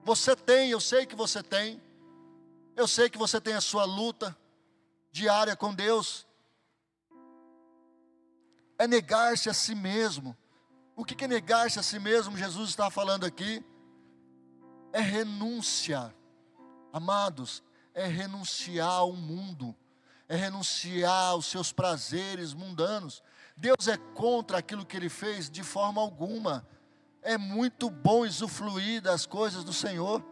Você 0.05 0.37
tem, 0.37 0.71
eu 0.71 0.79
sei 0.79 1.05
que 1.05 1.17
você 1.17 1.43
tem, 1.43 1.83
eu 2.77 2.87
sei 2.87 3.11
que 3.11 3.19
você 3.19 3.41
tem 3.41 3.55
a 3.55 3.61
sua 3.61 3.85
luta 3.85 4.39
diária 5.11 5.57
com 5.57 5.75
Deus, 5.75 6.29
é 8.79 8.87
negar-se 8.87 9.51
a 9.51 9.53
si 9.53 9.75
mesmo. 9.75 10.37
O 10.95 11.05
que 11.05 11.25
é 11.25 11.27
negar-se 11.27 11.77
a 11.77 11.83
si 11.83 11.99
mesmo? 11.99 12.37
Jesus 12.37 12.71
está 12.71 12.89
falando 12.89 13.27
aqui 13.27 13.65
é 14.93 15.01
renúncia. 15.01 16.15
Amados, 16.93 17.63
é 17.95 18.07
renunciar 18.07 18.89
ao 18.89 19.13
mundo, 19.13 19.75
é 20.29 20.37
renunciar 20.37 21.31
aos 21.31 21.47
seus 21.47 21.73
prazeres 21.73 22.55
mundanos. 22.55 23.23
Deus 23.57 23.89
é 23.89 23.97
contra 23.97 24.59
aquilo 24.59 24.87
que 24.87 24.97
ele 24.97 25.09
fez 25.09 25.51
de 25.51 25.63
forma 25.63 26.01
alguma. 26.01 26.67
É 27.23 27.37
muito 27.37 27.91
bom 27.91 28.25
usufruir 28.25 29.03
das 29.03 29.27
coisas 29.27 29.65
do 29.65 29.73
Senhor. 29.73 30.25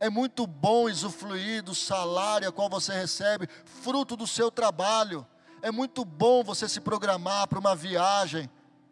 É 0.00 0.10
muito 0.10 0.46
bom 0.46 0.86
usufruir 0.86 1.62
do 1.62 1.74
salário 1.74 2.48
a 2.48 2.52
qual 2.52 2.68
você 2.68 2.92
recebe, 2.92 3.48
fruto 3.64 4.16
do 4.16 4.26
seu 4.26 4.50
trabalho. 4.50 5.26
É 5.62 5.70
muito 5.70 6.04
bom 6.04 6.42
você 6.42 6.68
se 6.68 6.80
programar 6.80 7.46
para 7.46 7.58
uma 7.58 7.74
viagem 7.74 8.50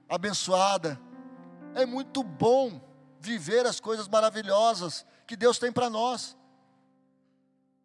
abençoada. 0.08 1.00
É 1.74 1.84
muito 1.84 2.22
bom 2.22 2.80
viver 3.22 3.66
as 3.66 3.78
coisas 3.78 4.08
maravilhosas 4.08 5.06
que 5.26 5.36
Deus 5.36 5.58
tem 5.58 5.70
para 5.70 5.88
nós. 5.88 6.36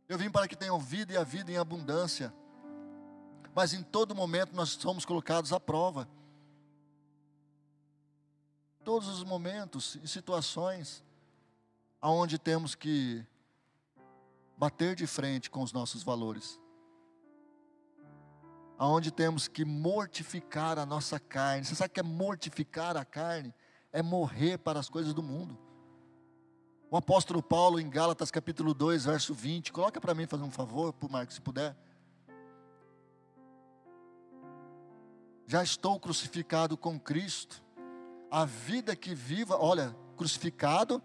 Eu 0.09 0.17
vim 0.17 0.31
para 0.31 0.47
que 0.47 0.55
tenham 0.55 0.79
vida 0.79 1.13
e 1.13 1.17
a 1.17 1.23
vida 1.23 1.51
em 1.51 1.57
abundância. 1.57 2.33
Mas 3.53 3.73
em 3.73 3.83
todo 3.83 4.15
momento 4.15 4.55
nós 4.55 4.69
somos 4.69 5.05
colocados 5.05 5.53
à 5.53 5.59
prova. 5.59 6.07
Todos 8.83 9.07
os 9.09 9.23
momentos 9.23 9.97
e 10.01 10.07
situações 10.07 11.03
aonde 12.01 12.39
temos 12.39 12.73
que 12.73 13.25
bater 14.57 14.95
de 14.95 15.05
frente 15.05 15.49
com 15.49 15.61
os 15.61 15.73
nossos 15.73 16.03
valores. 16.03 16.59
Aonde 18.77 19.11
temos 19.11 19.47
que 19.47 19.65
mortificar 19.65 20.79
a 20.79 20.85
nossa 20.85 21.19
carne. 21.19 21.65
Você 21.65 21.75
sabe 21.75 21.91
o 21.91 21.93
que 21.93 21.99
é 21.99 22.03
mortificar 22.03 22.95
a 22.95 23.03
carne? 23.03 23.53
É 23.91 24.01
morrer 24.01 24.57
para 24.57 24.79
as 24.79 24.89
coisas 24.89 25.13
do 25.13 25.23
mundo. 25.23 25.57
O 26.89 26.95
apóstolo 26.95 27.43
Paulo, 27.43 27.79
em 27.79 27.89
Gálatas 27.89 28.31
capítulo 28.31 28.73
2, 28.73 29.05
verso 29.05 29.33
20, 29.33 29.73
coloca 29.73 29.99
para 29.99 30.13
mim, 30.13 30.25
fazer 30.25 30.43
um 30.43 30.51
favor, 30.51 30.93
por 30.93 31.09
Marcos, 31.09 31.35
se 31.35 31.41
puder. 31.41 31.75
Já 35.45 35.61
estou 35.63 35.99
crucificado 35.99 36.77
com 36.77 36.99
Cristo. 36.99 37.61
A 38.31 38.45
vida 38.45 38.95
que 38.95 39.13
viva, 39.13 39.57
olha, 39.57 39.95
crucificado 40.15 41.01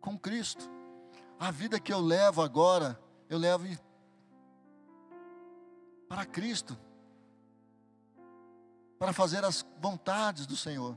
com 0.00 0.18
Cristo. 0.18 0.68
A 1.38 1.50
vida 1.50 1.78
que 1.80 1.92
eu 1.92 2.00
levo 2.00 2.42
agora, 2.42 3.00
eu 3.28 3.38
levo 3.38 3.66
para 6.08 6.24
Cristo. 6.24 6.76
Para 8.98 9.12
fazer 9.12 9.44
as 9.44 9.66
vontades 9.80 10.46
do 10.46 10.56
Senhor. 10.56 10.96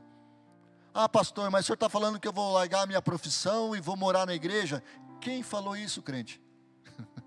Ah, 0.94 1.08
pastor, 1.08 1.50
mas 1.50 1.64
o 1.64 1.68
senhor 1.68 1.76
está 1.76 1.88
falando 1.88 2.20
que 2.20 2.28
eu 2.28 2.34
vou 2.34 2.52
largar 2.52 2.82
a 2.82 2.86
minha 2.86 3.02
profissão 3.02 3.74
e 3.76 3.80
vou 3.80 3.96
morar 3.96 4.26
na 4.26 4.34
igreja? 4.34 4.84
Quem 5.22 5.42
falou 5.42 5.76
isso, 5.76 6.02
crente? 6.02 6.42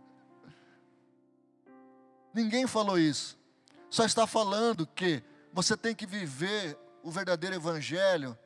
Ninguém 2.35 2.67
falou 2.67 2.99
isso. 2.99 3.39
Só 3.89 4.05
está 4.05 4.27
falando 4.27 4.87
que 4.87 5.23
você 5.53 5.77
tem 5.77 5.95
que 5.95 6.05
viver 6.05 6.77
o 7.03 7.11
verdadeiro 7.11 7.57
evangelho, 7.57 8.37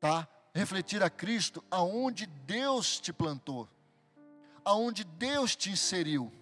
tá? 0.00 0.26
Refletir 0.52 1.02
a 1.02 1.10
Cristo 1.10 1.62
aonde 1.70 2.26
Deus 2.26 2.98
te 2.98 3.12
plantou, 3.12 3.68
aonde 4.64 5.04
Deus 5.04 5.54
te 5.54 5.70
inseriu. 5.70 6.32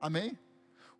Amém? 0.00 0.38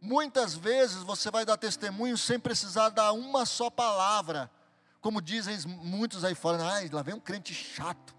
Muitas 0.01 0.55
vezes 0.57 1.03
você 1.03 1.31
vai 1.31 1.45
dar 1.45 1.57
testemunho 1.57 2.19
sem 2.19 2.41
precisar 2.41 2.89
dar 2.89 3.13
uma 3.13 3.47
só 3.47 3.71
palavra 3.71 4.51
como 5.05 5.21
dizem 5.21 5.59
muitos 5.69 6.25
aí 6.25 6.35
fora, 6.35 6.65
ah, 6.65 6.81
lá 6.91 7.03
vem 7.03 7.15
um 7.15 7.21
crente 7.21 7.53
chato, 7.53 8.17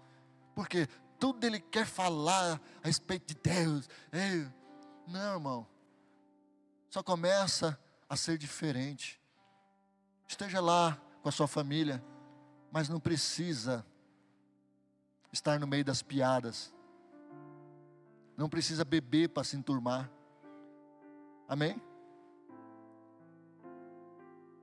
porque 0.54 0.86
tudo 1.18 1.44
ele 1.44 1.58
quer 1.58 1.84
falar 1.84 2.60
a 2.80 2.86
respeito 2.86 3.34
de 3.34 3.40
Deus. 3.42 3.88
Ei, 4.12 4.48
não, 5.04 5.34
irmão, 5.34 5.66
só 6.88 7.02
começa 7.02 7.76
a 8.08 8.16
ser 8.16 8.38
diferente. 8.38 9.20
Esteja 10.28 10.60
lá 10.60 10.96
com 11.22 11.28
a 11.28 11.32
sua 11.32 11.48
família, 11.48 12.00
mas 12.70 12.88
não 12.88 13.00
precisa 13.00 13.84
estar 15.32 15.58
no 15.58 15.66
meio 15.66 15.84
das 15.84 16.02
piadas. 16.02 16.72
Não 18.36 18.48
precisa 18.48 18.84
beber 18.84 19.30
para 19.30 19.42
se 19.42 19.56
enturmar. 19.56 20.08
Amém? 21.48 21.82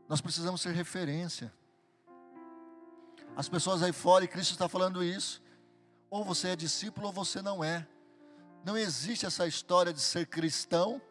Nós 0.07 0.21
precisamos 0.21 0.61
ser 0.61 0.73
referência. 0.73 1.51
As 3.35 3.49
pessoas 3.49 3.81
aí 3.81 3.91
fora, 3.91 4.23
e 4.23 4.27
Cristo 4.27 4.51
está 4.51 4.69
falando 4.69 5.03
isso. 5.03 5.41
Ou 6.09 6.23
você 6.23 6.49
é 6.49 6.55
discípulo 6.55 7.07
ou 7.07 7.13
você 7.13 7.41
não 7.41 7.63
é. 7.63 7.87
Não 8.63 8.77
existe 8.77 9.25
essa 9.25 9.47
história 9.47 9.91
de 9.91 9.99
ser 9.99 10.27
cristão 10.27 11.01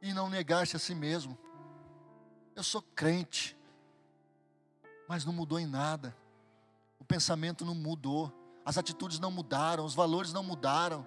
e 0.00 0.12
não 0.12 0.30
negar-se 0.30 0.76
a 0.76 0.78
si 0.78 0.94
mesmo. 0.94 1.36
Eu 2.54 2.62
sou 2.62 2.80
crente, 2.80 3.56
mas 5.08 5.24
não 5.24 5.32
mudou 5.32 5.58
em 5.58 5.66
nada. 5.66 6.16
O 7.00 7.04
pensamento 7.04 7.64
não 7.64 7.74
mudou, 7.74 8.32
as 8.64 8.78
atitudes 8.78 9.18
não 9.18 9.30
mudaram, 9.30 9.84
os 9.84 9.94
valores 9.94 10.32
não 10.32 10.44
mudaram. 10.44 11.04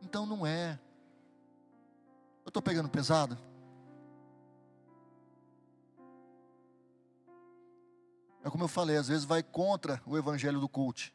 Então 0.00 0.24
não 0.24 0.46
é. 0.46 0.78
Eu 2.44 2.48
estou 2.48 2.62
pegando 2.62 2.88
pesado? 2.88 3.36
É 8.42 8.48
como 8.48 8.64
eu 8.64 8.68
falei, 8.68 8.96
às 8.96 9.08
vezes 9.08 9.24
vai 9.24 9.42
contra 9.42 10.00
o 10.06 10.16
evangelho 10.16 10.60
do 10.60 10.68
culto, 10.68 11.12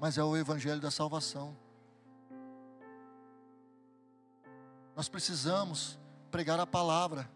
mas 0.00 0.18
é 0.18 0.24
o 0.24 0.36
evangelho 0.36 0.80
da 0.80 0.90
salvação. 0.90 1.56
Nós 4.96 5.08
precisamos 5.08 5.98
pregar 6.30 6.58
a 6.58 6.66
palavra, 6.66 7.30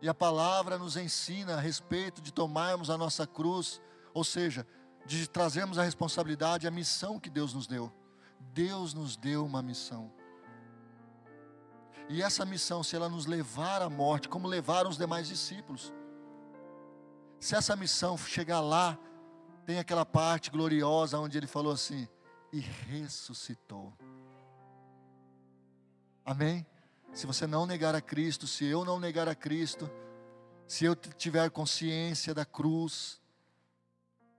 e 0.00 0.08
a 0.08 0.14
palavra 0.14 0.78
nos 0.78 0.96
ensina 0.96 1.54
a 1.54 1.60
respeito 1.60 2.22
de 2.22 2.32
tomarmos 2.32 2.88
a 2.90 2.96
nossa 2.96 3.26
cruz, 3.26 3.80
ou 4.12 4.24
seja, 4.24 4.66
de 5.04 5.28
trazermos 5.28 5.78
a 5.78 5.82
responsabilidade, 5.82 6.66
a 6.66 6.70
missão 6.70 7.18
que 7.18 7.28
Deus 7.28 7.52
nos 7.52 7.66
deu. 7.66 7.92
Deus 8.52 8.94
nos 8.94 9.16
deu 9.16 9.44
uma 9.44 9.62
missão. 9.62 10.12
E 12.08 12.22
essa 12.22 12.44
missão, 12.44 12.82
se 12.82 12.94
ela 12.94 13.08
nos 13.08 13.26
levar 13.26 13.82
à 13.82 13.88
morte, 13.88 14.28
como 14.28 14.46
levaram 14.46 14.90
os 14.90 14.98
demais 14.98 15.26
discípulos, 15.26 15.92
se 17.44 17.54
essa 17.54 17.76
missão 17.76 18.16
chegar 18.16 18.62
lá, 18.62 18.98
tem 19.66 19.78
aquela 19.78 20.06
parte 20.06 20.50
gloriosa 20.50 21.18
onde 21.18 21.36
ele 21.36 21.46
falou 21.46 21.74
assim: 21.74 22.08
e 22.50 22.58
ressuscitou. 22.58 23.92
Amém? 26.24 26.66
Se 27.12 27.26
você 27.26 27.46
não 27.46 27.66
negar 27.66 27.94
a 27.94 28.00
Cristo, 28.00 28.46
se 28.46 28.64
eu 28.64 28.82
não 28.82 28.98
negar 28.98 29.28
a 29.28 29.34
Cristo, 29.34 29.90
se 30.66 30.86
eu 30.86 30.96
tiver 30.96 31.50
consciência 31.50 32.32
da 32.32 32.46
cruz, 32.46 33.20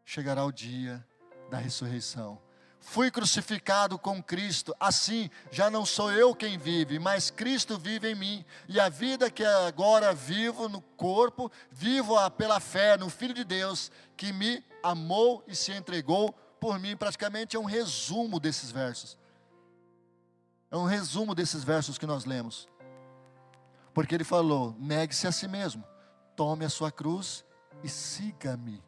chegará 0.03 0.43
o 0.43 0.51
dia 0.51 1.07
da 1.51 1.59
ressurreição. 1.59 2.41
Fui 2.87 3.09
crucificado 3.09 3.97
com 3.97 4.21
Cristo, 4.21 4.73
assim 4.79 5.27
já 5.51 5.71
não 5.71 5.83
sou 5.83 6.11
eu 6.11 6.35
quem 6.35 6.55
vive, 6.55 6.99
mas 6.99 7.31
Cristo 7.31 7.79
vive 7.79 8.11
em 8.11 8.15
mim. 8.15 8.45
E 8.69 8.79
a 8.79 8.89
vida 8.89 9.31
que 9.31 9.43
agora 9.43 10.13
vivo 10.13 10.69
no 10.69 10.79
corpo, 10.79 11.51
vivo-a 11.71 12.29
pela 12.29 12.59
fé 12.59 12.95
no 12.95 13.09
Filho 13.09 13.33
de 13.33 13.43
Deus, 13.43 13.91
que 14.15 14.31
me 14.31 14.63
amou 14.83 15.43
e 15.47 15.55
se 15.55 15.71
entregou 15.71 16.31
por 16.59 16.77
mim. 16.77 16.95
Praticamente 16.95 17.55
é 17.57 17.59
um 17.59 17.65
resumo 17.65 18.39
desses 18.39 18.69
versos. 18.69 19.17
É 20.69 20.77
um 20.77 20.85
resumo 20.85 21.33
desses 21.33 21.63
versos 21.63 21.97
que 21.97 22.05
nós 22.05 22.23
lemos. 22.23 22.69
Porque 23.95 24.13
ele 24.13 24.23
falou: 24.23 24.75
negue-se 24.79 25.25
a 25.25 25.31
si 25.31 25.47
mesmo, 25.47 25.83
tome 26.35 26.63
a 26.63 26.69
sua 26.69 26.91
cruz 26.91 27.43
e 27.83 27.89
siga-me. 27.89 28.81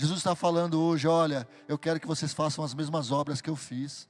Jesus 0.00 0.20
está 0.20 0.36
falando 0.36 0.80
hoje: 0.80 1.08
olha, 1.08 1.46
eu 1.66 1.76
quero 1.76 1.98
que 1.98 2.06
vocês 2.06 2.32
façam 2.32 2.64
as 2.64 2.72
mesmas 2.72 3.10
obras 3.10 3.40
que 3.40 3.50
eu 3.50 3.56
fiz. 3.56 4.08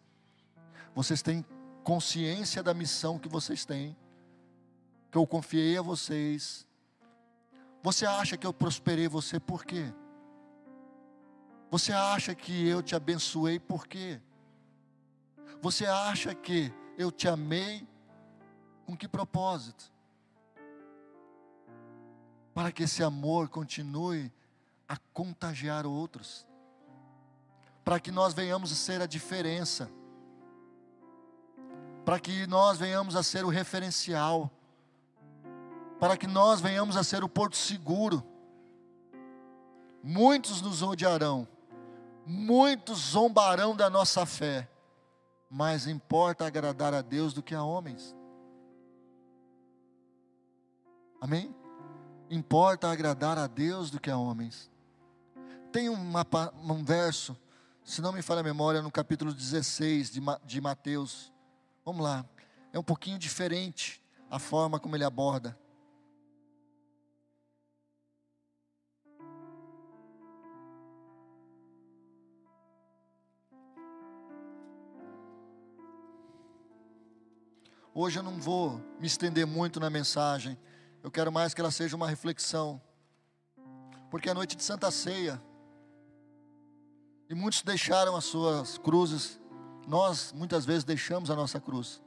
Vocês 0.95 1.23
têm 1.23 1.45
consciência 1.83 2.63
da 2.63 2.75
missão 2.75 3.19
que 3.19 3.29
vocês 3.29 3.65
têm, 3.65 3.97
que 5.11 5.17
eu 5.17 5.27
confiei 5.27 5.79
a 5.79 5.83
vocês. 5.83 6.69
Você 7.83 8.05
acha 8.05 8.37
que 8.37 8.47
eu 8.47 8.53
prosperei 8.53 9.09
você 9.09 9.41
por 9.41 9.65
quê? 9.65 9.91
Você 11.71 11.93
acha 11.93 12.35
que 12.35 12.69
eu 12.69 12.83
te 12.83 12.95
abençoei 12.95 13.59
por 13.59 13.87
quê? 13.87 14.21
Você 15.63 15.87
acha 15.87 16.35
que 16.35 16.71
eu 16.99 17.11
te 17.11 17.27
amei 17.27 17.89
com 18.85 18.95
que 18.95 19.09
propósito? 19.09 19.91
Para 22.53 22.71
que 22.71 22.83
esse 22.83 23.03
amor 23.03 23.49
continue 23.49 24.31
a 24.89 24.97
contagiar 25.13 25.87
outros, 25.87 26.47
para 27.85 28.01
que 28.01 28.11
nós 28.11 28.33
venhamos 28.33 28.73
a 28.73 28.75
ser 28.75 29.03
a 29.03 29.07
diferença, 29.07 29.91
para 32.05 32.19
que 32.19 32.47
nós 32.47 32.79
venhamos 32.79 33.15
a 33.15 33.23
ser 33.23 33.45
o 33.45 33.49
referencial, 33.49 34.51
para 36.01 36.17
que 36.17 36.27
nós 36.27 36.61
venhamos 36.61 36.97
a 36.97 37.05
ser 37.05 37.23
o 37.23 37.29
porto 37.29 37.57
seguro. 37.57 38.25
Muitos 40.03 40.63
nos 40.63 40.83
odiarão, 40.83 41.47
muitos 42.25 42.99
zombarão 42.99 43.77
da 43.77 43.91
nossa 43.91 44.25
fé, 44.25 44.69
mas 45.51 45.87
importa 45.87 46.47
agradar 46.47 46.95
a 46.95 47.03
Deus 47.03 47.35
do 47.35 47.43
que 47.43 47.55
a 47.55 47.63
homens. 47.63 48.17
Amém? 51.21 51.55
Importa 52.31 52.91
agradar 52.91 53.39
a 53.39 53.47
Deus 53.47 53.91
do 53.91 54.01
que 54.01 54.11
a 54.11 54.17
homens. 54.17 54.71
Tem 55.79 55.89
uma, 55.89 56.27
um 56.65 56.83
verso, 56.83 57.39
se 57.85 58.01
não 58.01 58.11
me 58.13 58.21
falha 58.21 58.41
a 58.41 58.43
memória, 58.43 58.83
no 58.83 58.91
capítulo 58.91 59.33
16 59.33 60.11
de, 60.11 60.21
de 60.45 60.61
Mateus. 60.61 61.33
Vamos 61.85 62.03
lá. 62.03 62.27
É 62.73 62.79
um 62.81 62.83
pouquinho 62.83 63.17
diferente 63.17 64.03
a 64.29 64.41
forma 64.41 64.81
como 64.81 64.97
ele 64.97 65.05
aborda. 65.05 65.57
Hoje 77.95 78.19
eu 78.19 78.25
não 78.25 78.41
vou 78.41 78.81
me 78.99 79.07
estender 79.07 79.47
muito 79.47 79.79
na 79.79 79.89
mensagem. 79.89 80.59
Eu 81.05 81.11
quero 81.13 81.31
mais 81.31 81.55
que 81.55 81.61
ela 81.61 81.71
seja 81.71 81.95
uma 81.95 82.09
reflexão. 82.09 82.83
Porque 84.11 84.29
a 84.29 84.35
noite 84.35 84.57
de 84.57 84.65
Santa 84.65 84.91
Ceia 84.91 85.41
e 87.29 87.35
muitos 87.35 87.63
deixaram 87.63 88.17
as 88.17 88.25
suas 88.25 88.79
cruzes. 88.79 89.41
Nós, 89.87 90.33
muitas 90.33 90.65
vezes, 90.65 90.85
deixamos 90.85 91.31
a 91.31 91.37
nossa 91.37 91.61
cruz. 91.61 92.03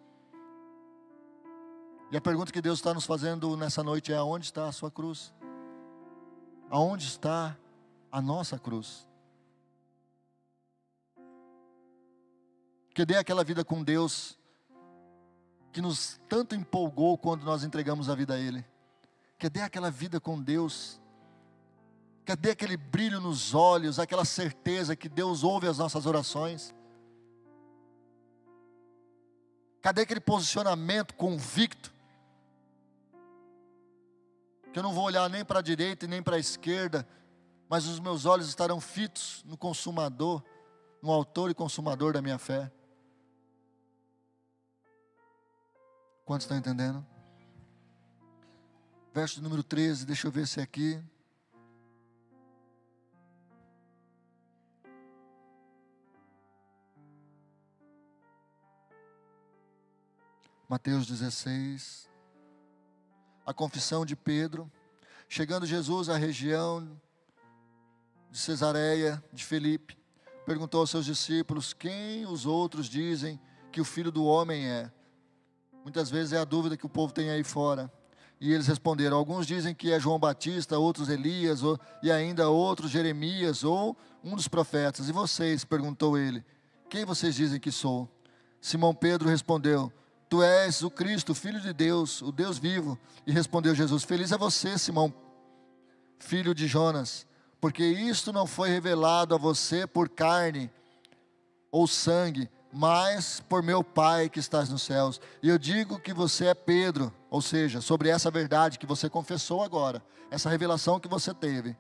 E 2.12 2.18
a 2.18 2.22
pergunta 2.22 2.52
que 2.52 2.62
Deus 2.62 2.80
está 2.80 2.94
nos 2.94 3.06
fazendo 3.06 3.56
nessa 3.56 3.84
noite 3.84 4.12
é: 4.12 4.18
aonde 4.18 4.46
está 4.46 4.68
a 4.68 4.72
sua 4.72 4.92
cruz? 4.92 5.34
Aonde 6.70 7.06
está 7.06 7.58
a 8.12 8.22
nossa 8.22 8.58
cruz? 8.58 9.08
Cadê 12.94 13.16
aquela 13.16 13.44
vida 13.44 13.64
com 13.64 13.84
Deus 13.84 14.38
que 15.72 15.82
nos 15.82 16.20
tanto 16.28 16.54
empolgou 16.54 17.18
quando 17.18 17.44
nós 17.44 17.64
entregamos 17.64 18.10
a 18.10 18.16
vida 18.16 18.34
a 18.34 18.40
Ele? 18.40 18.66
Cadê 19.40 19.62
aquela 19.62 19.90
vida 19.90 20.20
com 20.20 20.42
Deus 20.42 21.01
Cadê 22.26 22.52
aquele 22.52 22.78
brilho 22.78 23.20
nos 23.20 23.54
olhos, 23.54 24.00
aquela 24.00 24.26
certeza 24.26 24.96
que 24.96 25.10
Deus 25.10 25.44
ouve 25.44 25.68
as 25.68 25.78
nossas 25.78 26.06
orações? 26.06 26.74
Cadê 29.82 30.02
aquele 30.02 30.20
posicionamento 30.20 31.16
convicto? 31.16 31.92
Que 34.72 34.80
eu 34.80 34.84
não 34.84 34.94
vou 34.94 35.06
olhar 35.06 35.28
nem 35.30 35.44
para 35.44 35.60
a 35.60 35.62
direita 35.64 36.06
e 36.06 36.08
nem 36.08 36.22
para 36.22 36.36
a 36.36 36.40
esquerda, 36.40 37.08
mas 37.68 37.88
os 37.88 38.00
meus 38.00 38.26
olhos 38.26 38.48
estarão 38.48 38.80
fitos 38.80 39.44
no 39.46 39.58
consumador, 39.58 40.44
no 41.02 41.12
autor 41.12 41.50
e 41.50 41.56
consumador 41.56 42.14
da 42.14 42.22
minha 42.22 42.38
fé. 42.38 42.72
Quantos 46.24 46.46
estão 46.46 46.58
entendendo? 46.58 47.06
Verso 49.14 49.42
número 49.42 49.64
13, 49.64 50.06
deixa 50.06 50.28
eu 50.28 50.32
ver 50.32 50.48
se 50.48 50.60
é 50.60 50.64
aqui. 50.64 51.04
Mateus 60.72 61.06
16. 61.06 62.10
A 63.46 63.54
confissão 63.54 64.06
de 64.06 64.16
Pedro. 64.16 64.72
Chegando 65.28 65.66
Jesus 65.66 66.08
à 66.08 66.16
região 66.16 66.98
de 68.30 68.38
Cesareia 68.38 69.22
de 69.34 69.44
Felipe, 69.44 69.98
perguntou 70.46 70.80
aos 70.80 70.90
seus 70.90 71.04
discípulos: 71.04 71.74
Quem 71.74 72.26
os 72.26 72.46
outros 72.46 72.88
dizem 72.88 73.38
que 73.70 73.82
o 73.82 73.84
filho 73.84 74.14
do 74.14 74.24
homem 74.24 74.66
é? 74.66 74.90
Muitas 75.84 76.10
vezes 76.10 76.32
é 76.32 76.38
a 76.38 76.46
dúvida 76.46 76.78
que 76.78 76.86
o 76.86 76.90
povo 76.90 77.12
tem 77.12 77.32
aí 77.32 77.44
fora. 77.44 77.92
E 78.40 78.54
eles 78.54 78.68
responderam: 78.68 79.18
Alguns 79.18 79.46
dizem 79.46 79.76
que 79.76 79.92
é 79.92 80.00
João 80.00 80.18
Batista, 80.18 80.80
outros 80.80 81.10
Elias, 81.10 81.64
ou, 81.64 81.78
e 82.02 82.10
ainda 82.10 82.48
outros 82.48 82.92
Jeremias, 82.92 83.66
ou 83.66 83.98
um 84.24 84.38
dos 84.38 84.48
profetas. 84.48 85.10
E 85.10 85.12
vocês? 85.12 85.66
perguntou 85.66 86.18
ele: 86.18 86.46
Quem 86.90 87.04
vocês 87.04 87.36
dizem 87.36 87.60
que 87.60 87.74
sou? 87.74 88.10
Simão 88.62 88.96
Pedro 88.96 89.28
respondeu: 89.28 89.92
Tu 90.32 90.42
és 90.42 90.82
o 90.82 90.90
Cristo, 90.90 91.36
Filho 91.36 91.60
de 91.60 91.74
Deus, 91.74 92.22
o 92.22 92.32
Deus 92.32 92.58
vivo. 92.58 92.98
E 93.28 93.34
respondeu 93.34 93.76
Jesus: 93.76 94.06
Feliz 94.06 94.32
é 94.32 94.38
você, 94.38 94.78
Simão, 94.78 95.14
filho 96.20 96.56
de 96.56 96.68
Jonas, 96.68 97.28
porque 97.60 97.84
isto 97.84 98.32
não 98.32 98.48
foi 98.48 98.70
revelado 98.70 99.36
a 99.36 99.38
você 99.38 99.86
por 99.86 100.08
carne 100.08 100.72
ou 101.70 101.86
sangue, 101.86 102.50
mas 102.72 103.44
por 103.50 103.62
meu 103.62 103.84
Pai 103.84 104.30
que 104.30 104.40
estás 104.40 104.70
nos 104.70 104.84
céus. 104.84 105.20
E 105.44 105.50
eu 105.50 105.58
digo 105.58 106.00
que 106.00 106.14
você 106.14 106.46
é 106.46 106.54
Pedro, 106.54 107.14
ou 107.30 107.42
seja, 107.42 107.82
sobre 107.82 108.08
essa 108.08 108.32
verdade 108.32 108.80
que 108.80 108.86
você 108.86 109.10
confessou 109.10 109.62
agora, 109.62 110.02
essa 110.32 110.50
revelação 110.50 110.98
que 110.98 111.10
você 111.10 111.34
teve. 111.34 111.76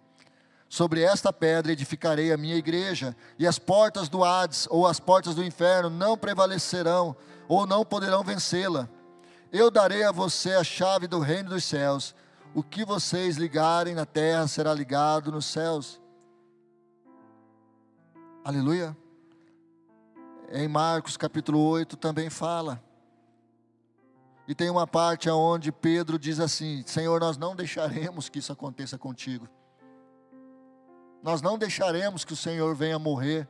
Sobre 0.72 1.02
esta 1.02 1.34
pedra 1.34 1.74
edificarei 1.74 2.32
a 2.32 2.38
minha 2.38 2.56
igreja, 2.56 3.14
e 3.38 3.46
as 3.46 3.60
portas 3.60 4.08
do 4.08 4.24
Hades 4.24 4.70
ou 4.72 4.88
as 4.88 5.02
portas 5.02 5.36
do 5.36 5.44
inferno 5.44 5.90
não 5.90 6.18
prevalecerão 6.18 7.14
ou 7.46 7.68
não 7.68 7.84
poderão 7.84 8.24
vencê-la. 8.24 8.88
Eu 9.52 9.70
darei 9.70 10.06
a 10.06 10.14
você 10.14 10.54
a 10.54 10.64
chave 10.64 11.08
do 11.08 11.20
reino 11.20 11.50
dos 11.50 11.66
céus. 11.66 12.16
O 12.56 12.64
que 12.64 12.86
vocês 12.86 13.36
ligarem 13.36 13.94
na 13.94 14.06
terra 14.06 14.48
será 14.48 14.74
ligado 14.74 15.30
nos 15.30 15.46
céus. 15.46 16.00
Aleluia. 18.42 18.96
Em 20.54 20.70
Marcos 20.70 21.18
capítulo 21.18 21.60
8 21.60 21.98
também 21.98 22.30
fala. 22.30 22.82
E 24.48 24.56
tem 24.56 24.70
uma 24.70 24.88
parte 24.88 25.30
onde 25.30 25.70
Pedro 25.70 26.18
diz 26.18 26.40
assim: 26.40 26.82
Senhor, 26.88 27.20
nós 27.20 27.36
não 27.36 27.58
deixaremos 27.58 28.30
que 28.30 28.40
isso 28.40 28.54
aconteça 28.54 28.98
contigo. 28.98 29.50
Nós 31.22 31.42
não 31.42 31.58
deixaremos 31.58 32.26
que 32.26 32.34
o 32.34 32.38
Senhor 32.38 32.76
venha 32.76 32.98
morrer 32.98 33.48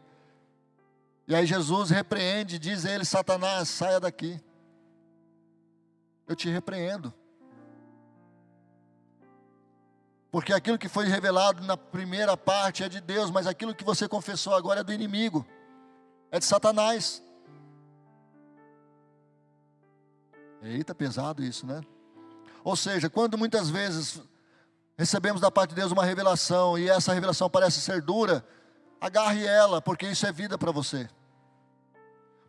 e 1.31 1.35
aí 1.35 1.45
Jesus 1.45 1.89
repreende, 1.89 2.59
diz 2.59 2.85
a 2.85 2.91
ele: 2.91 3.05
Satanás, 3.05 3.69
saia 3.69 4.01
daqui. 4.01 4.37
Eu 6.27 6.35
te 6.35 6.49
repreendo. 6.49 7.13
Porque 10.29 10.51
aquilo 10.51 10.77
que 10.77 10.89
foi 10.89 11.05
revelado 11.07 11.61
na 11.63 11.77
primeira 11.77 12.35
parte 12.35 12.83
é 12.83 12.89
de 12.89 12.99
Deus, 12.99 13.31
mas 13.31 13.47
aquilo 13.47 13.73
que 13.73 13.83
você 13.85 14.09
confessou 14.09 14.53
agora 14.53 14.81
é 14.81 14.83
do 14.83 14.91
inimigo, 14.91 15.45
é 16.29 16.37
de 16.37 16.43
Satanás. 16.43 17.23
Eita, 20.61 20.93
pesado 20.93 21.41
isso, 21.41 21.65
né? 21.65 21.81
Ou 22.61 22.75
seja, 22.75 23.09
quando 23.09 23.37
muitas 23.37 23.69
vezes 23.69 24.21
recebemos 24.97 25.41
da 25.41 25.51
parte 25.51 25.71
de 25.71 25.75
Deus 25.75 25.91
uma 25.91 26.05
revelação 26.05 26.77
e 26.77 26.89
essa 26.89 27.13
revelação 27.13 27.49
parece 27.49 27.81
ser 27.81 28.01
dura, 28.01 28.45
agarre 28.99 29.45
ela, 29.45 29.81
porque 29.81 30.07
isso 30.07 30.25
é 30.25 30.31
vida 30.31 30.57
para 30.57 30.71
você. 30.71 31.09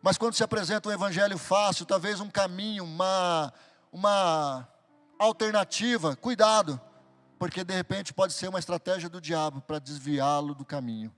Mas 0.01 0.17
quando 0.17 0.33
se 0.33 0.43
apresenta 0.43 0.89
um 0.89 0.91
evangelho 0.91 1.37
fácil, 1.37 1.85
talvez 1.85 2.19
um 2.19 2.29
caminho, 2.29 2.83
uma, 2.83 3.53
uma 3.91 4.67
alternativa, 5.17 6.15
cuidado, 6.15 6.79
porque 7.39 7.63
de 7.63 7.73
repente 7.73 8.13
pode 8.13 8.33
ser 8.33 8.49
uma 8.49 8.59
estratégia 8.59 9.09
do 9.09 9.21
diabo 9.21 9.61
para 9.61 9.79
desviá-lo 9.79 10.53
do 10.53 10.65
caminho. 10.65 11.13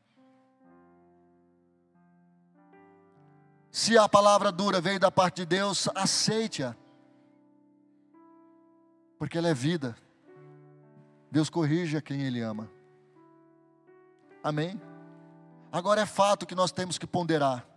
Se 3.71 3.97
a 3.97 4.07
palavra 4.07 4.51
dura 4.51 4.79
veio 4.79 4.99
da 4.99 5.11
parte 5.11 5.37
de 5.37 5.47
Deus, 5.47 5.89
aceite-a, 5.93 6.75
porque 9.19 9.37
ela 9.37 9.49
é 9.49 9.53
vida. 9.53 9.97
Deus 11.35 11.49
corrige 11.49 11.97
a 11.97 12.01
quem 12.01 12.21
Ele 12.21 12.41
ama. 12.41 12.71
Amém? 14.41 14.81
Agora 15.71 16.01
é 16.01 16.05
fato 16.05 16.45
que 16.45 16.55
nós 16.55 16.71
temos 16.71 16.97
que 16.97 17.05
ponderar 17.05 17.67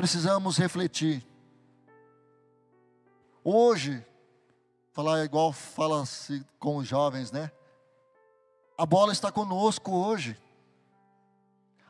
precisamos 0.00 0.56
refletir. 0.56 1.22
Hoje, 3.44 4.04
falar 4.92 5.22
igual 5.24 5.52
fala-se 5.52 6.42
com 6.58 6.78
os 6.78 6.88
jovens, 6.88 7.30
né? 7.30 7.52
A 8.78 8.86
bola 8.86 9.12
está 9.12 9.30
conosco 9.30 9.92
hoje. 9.92 10.36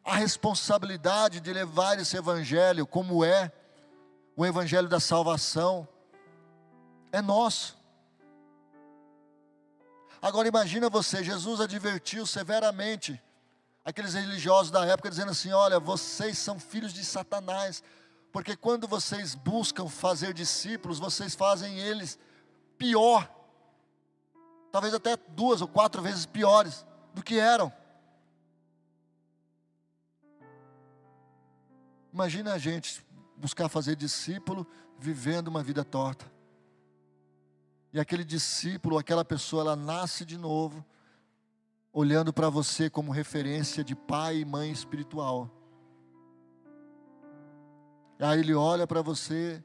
A 0.04 0.16
responsabilidade 0.16 1.38
de 1.38 1.52
levar 1.52 2.00
esse 2.00 2.16
evangelho, 2.16 2.85
como 2.85 3.24
é 3.24 3.52
o 4.37 4.44
evangelho 4.44 4.88
da 4.88 4.98
salvação, 4.98 5.87
é 7.12 7.22
nosso. 7.22 7.79
Agora 10.22 10.48
imagina 10.48 10.90
você, 10.90 11.24
Jesus 11.24 11.61
advertiu 11.61 12.26
severamente 12.26 13.20
aqueles 13.85 14.14
religiosos 14.14 14.70
da 14.70 14.85
época 14.85 15.09
dizendo 15.09 15.30
assim: 15.30 15.52
"Olha, 15.52 15.80
vocês 15.80 16.37
são 16.38 16.61
filhos 16.61 16.92
de 16.92 17.04
Satanás, 17.04 17.83
porque 18.30 18.54
quando 18.54 18.87
vocês 18.87 19.35
buscam 19.35 19.88
fazer 19.88 20.35
discípulos, 20.35 20.98
vocês 20.98 21.35
fazem 21.35 21.78
eles 21.78 22.18
pior. 22.76 23.28
Talvez 24.70 24.94
até 24.94 25.16
duas 25.16 25.61
ou 25.61 25.68
quatro 25.68 26.00
vezes 26.02 26.26
piores 26.26 26.87
do 27.14 27.22
que 27.22 27.38
eram. 27.38 27.72
Imagina 32.12 32.54
a 32.54 32.59
gente 32.59 33.04
buscar 33.37 33.68
fazer 33.68 33.96
discípulo 33.96 34.66
vivendo 34.98 35.48
uma 35.48 35.62
vida 35.62 35.85
torta. 35.85 36.30
E 37.92 37.98
aquele 37.98 38.24
discípulo, 38.24 38.98
aquela 38.98 39.24
pessoa, 39.24 39.62
ela 39.62 39.76
nasce 39.76 40.24
de 40.24 40.38
novo, 40.38 40.85
olhando 41.92 42.33
para 42.33 42.48
você 42.48 42.88
como 42.88 43.11
referência 43.11 43.83
de 43.83 43.96
pai 43.96 44.38
e 44.38 44.44
mãe 44.44 44.70
espiritual. 44.70 45.50
Aí 48.18 48.38
ele 48.38 48.55
olha 48.55 48.87
para 48.87 49.03
você 49.03 49.62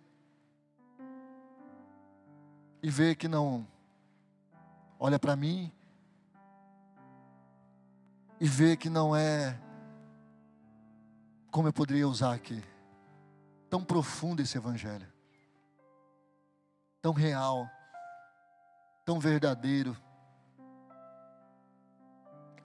e 2.81 2.89
vê 2.89 3.13
que 3.13 3.27
não 3.27 3.67
olha 4.97 5.19
para 5.19 5.35
mim 5.35 5.71
e 8.39 8.47
vê 8.47 8.75
que 8.77 8.89
não 8.89 9.15
é 9.15 9.59
como 11.51 11.67
eu 11.67 11.73
poderia 11.73 12.07
usar 12.07 12.33
aqui. 12.33 12.63
Tão 13.69 13.83
profundo 13.83 14.41
esse 14.41 14.57
evangelho. 14.57 15.07
Tão 17.01 17.13
real, 17.13 17.69
tão 19.05 19.19
verdadeiro 19.19 19.95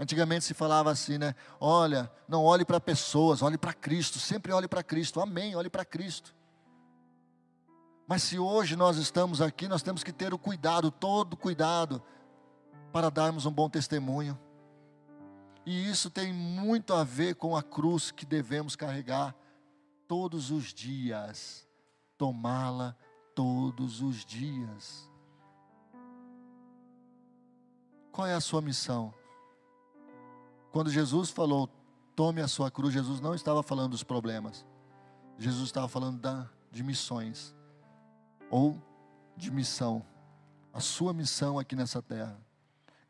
Antigamente 0.00 0.46
se 0.46 0.54
falava 0.54 0.90
assim, 0.90 1.18
né? 1.18 1.34
Olha, 1.60 2.10
não 2.26 2.42
olhe 2.42 2.64
para 2.64 2.80
pessoas, 2.80 3.42
olhe 3.42 3.58
para 3.58 3.74
Cristo, 3.74 4.18
sempre 4.18 4.50
olhe 4.50 4.66
para 4.66 4.82
Cristo. 4.82 5.20
Amém, 5.20 5.54
olhe 5.54 5.68
para 5.68 5.84
Cristo. 5.84 6.34
Mas 8.08 8.22
se 8.22 8.38
hoje 8.38 8.76
nós 8.76 8.96
estamos 8.96 9.42
aqui, 9.42 9.68
nós 9.68 9.82
temos 9.82 10.02
que 10.02 10.10
ter 10.10 10.32
o 10.32 10.38
cuidado, 10.38 10.90
todo 10.90 11.36
cuidado, 11.36 12.02
para 12.90 13.10
darmos 13.10 13.44
um 13.44 13.52
bom 13.52 13.68
testemunho. 13.68 14.40
E 15.66 15.90
isso 15.90 16.08
tem 16.08 16.32
muito 16.32 16.94
a 16.94 17.04
ver 17.04 17.34
com 17.34 17.54
a 17.54 17.62
cruz 17.62 18.10
que 18.10 18.24
devemos 18.24 18.74
carregar 18.74 19.36
todos 20.08 20.50
os 20.50 20.72
dias, 20.72 21.68
tomá-la 22.16 22.96
todos 23.34 24.00
os 24.00 24.24
dias. 24.24 25.09
Qual 28.20 28.28
é 28.28 28.34
a 28.34 28.40
sua 28.40 28.60
missão? 28.60 29.14
Quando 30.70 30.90
Jesus 30.90 31.30
falou, 31.30 31.70
tome 32.14 32.42
a 32.42 32.48
sua 32.48 32.70
cruz, 32.70 32.92
Jesus 32.92 33.18
não 33.18 33.34
estava 33.34 33.62
falando 33.62 33.92
dos 33.92 34.02
problemas. 34.02 34.66
Jesus 35.38 35.64
estava 35.64 35.88
falando 35.88 36.20
da, 36.20 36.46
de 36.70 36.82
missões. 36.82 37.56
Ou 38.50 38.78
de 39.38 39.50
missão. 39.50 40.04
A 40.70 40.80
sua 40.80 41.14
missão 41.14 41.58
aqui 41.58 41.74
nessa 41.74 42.02
terra. 42.02 42.38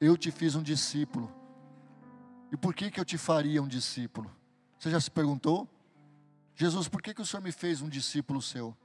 Eu 0.01 0.17
te 0.17 0.31
fiz 0.31 0.55
um 0.55 0.63
discípulo. 0.63 1.29
E 2.53 2.57
por 2.57 2.73
que, 2.73 2.89
que 2.89 3.01
eu 3.01 3.05
te 3.05 3.19
faria 3.19 3.61
um 3.61 3.67
discípulo? 3.67 4.31
Você 4.79 4.93
já 4.93 5.01
se 5.01 5.11
perguntou? 5.11 5.69
Jesus, 6.55 6.87
por 6.87 7.03
que, 7.03 7.13
que 7.13 7.21
o 7.21 7.27
Senhor 7.27 7.43
me 7.43 7.51
fez 7.51 7.83
um 7.83 7.89
discípulo 7.89 8.41
seu? 8.41 8.77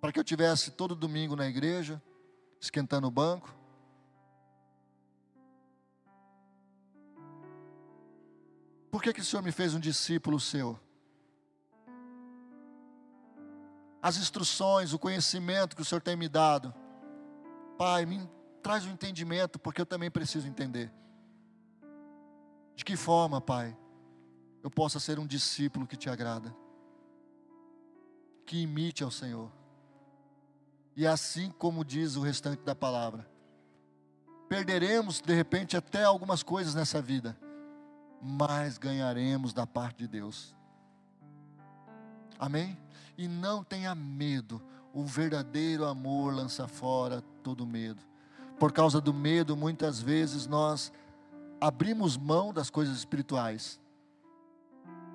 Para 0.00 0.10
que 0.10 0.18
eu 0.18 0.24
tivesse 0.24 0.72
todo 0.72 0.96
domingo 0.96 1.36
na 1.36 1.46
igreja, 1.46 2.02
esquentando 2.60 3.06
o 3.06 3.12
banco? 3.12 3.59
Por 8.90 9.02
que, 9.02 9.12
que 9.12 9.20
o 9.20 9.24
Senhor 9.24 9.42
me 9.42 9.52
fez 9.52 9.74
um 9.74 9.80
discípulo 9.80 10.40
seu? 10.40 10.78
As 14.02 14.16
instruções, 14.16 14.92
o 14.92 14.98
conhecimento 14.98 15.76
que 15.76 15.82
o 15.82 15.84
Senhor 15.84 16.00
tem 16.00 16.16
me 16.16 16.28
dado. 16.28 16.74
Pai, 17.78 18.04
me 18.04 18.28
traz 18.62 18.84
o 18.84 18.88
um 18.88 18.92
entendimento, 18.92 19.58
porque 19.58 19.80
eu 19.80 19.86
também 19.86 20.10
preciso 20.10 20.48
entender. 20.48 20.92
De 22.74 22.84
que 22.84 22.96
forma, 22.96 23.40
Pai, 23.40 23.76
eu 24.62 24.70
possa 24.70 24.98
ser 24.98 25.18
um 25.18 25.26
discípulo 25.26 25.86
que 25.86 25.96
te 25.96 26.10
agrada, 26.10 26.54
que 28.44 28.60
imite 28.60 29.04
ao 29.04 29.10
Senhor. 29.10 29.52
E 30.96 31.06
assim 31.06 31.50
como 31.50 31.84
diz 31.84 32.16
o 32.16 32.22
restante 32.22 32.62
da 32.64 32.74
palavra, 32.74 33.28
perderemos 34.48 35.20
de 35.20 35.32
repente 35.32 35.76
até 35.76 36.02
algumas 36.02 36.42
coisas 36.42 36.74
nessa 36.74 37.00
vida 37.00 37.38
mais 38.20 38.78
ganharemos 38.78 39.52
da 39.52 39.66
parte 39.66 39.98
de 39.98 40.08
Deus. 40.08 40.54
Amém? 42.38 42.78
E 43.16 43.28
não 43.28 43.62
tenha 43.62 43.94
medo, 43.94 44.62
o 44.92 45.04
verdadeiro 45.04 45.84
amor 45.84 46.34
lança 46.34 46.66
fora 46.66 47.22
todo 47.42 47.66
medo. 47.66 48.02
Por 48.58 48.72
causa 48.72 49.00
do 49.00 49.12
medo, 49.12 49.56
muitas 49.56 50.00
vezes 50.00 50.46
nós 50.46 50.92
abrimos 51.60 52.16
mão 52.16 52.52
das 52.52 52.70
coisas 52.70 52.96
espirituais 52.96 53.80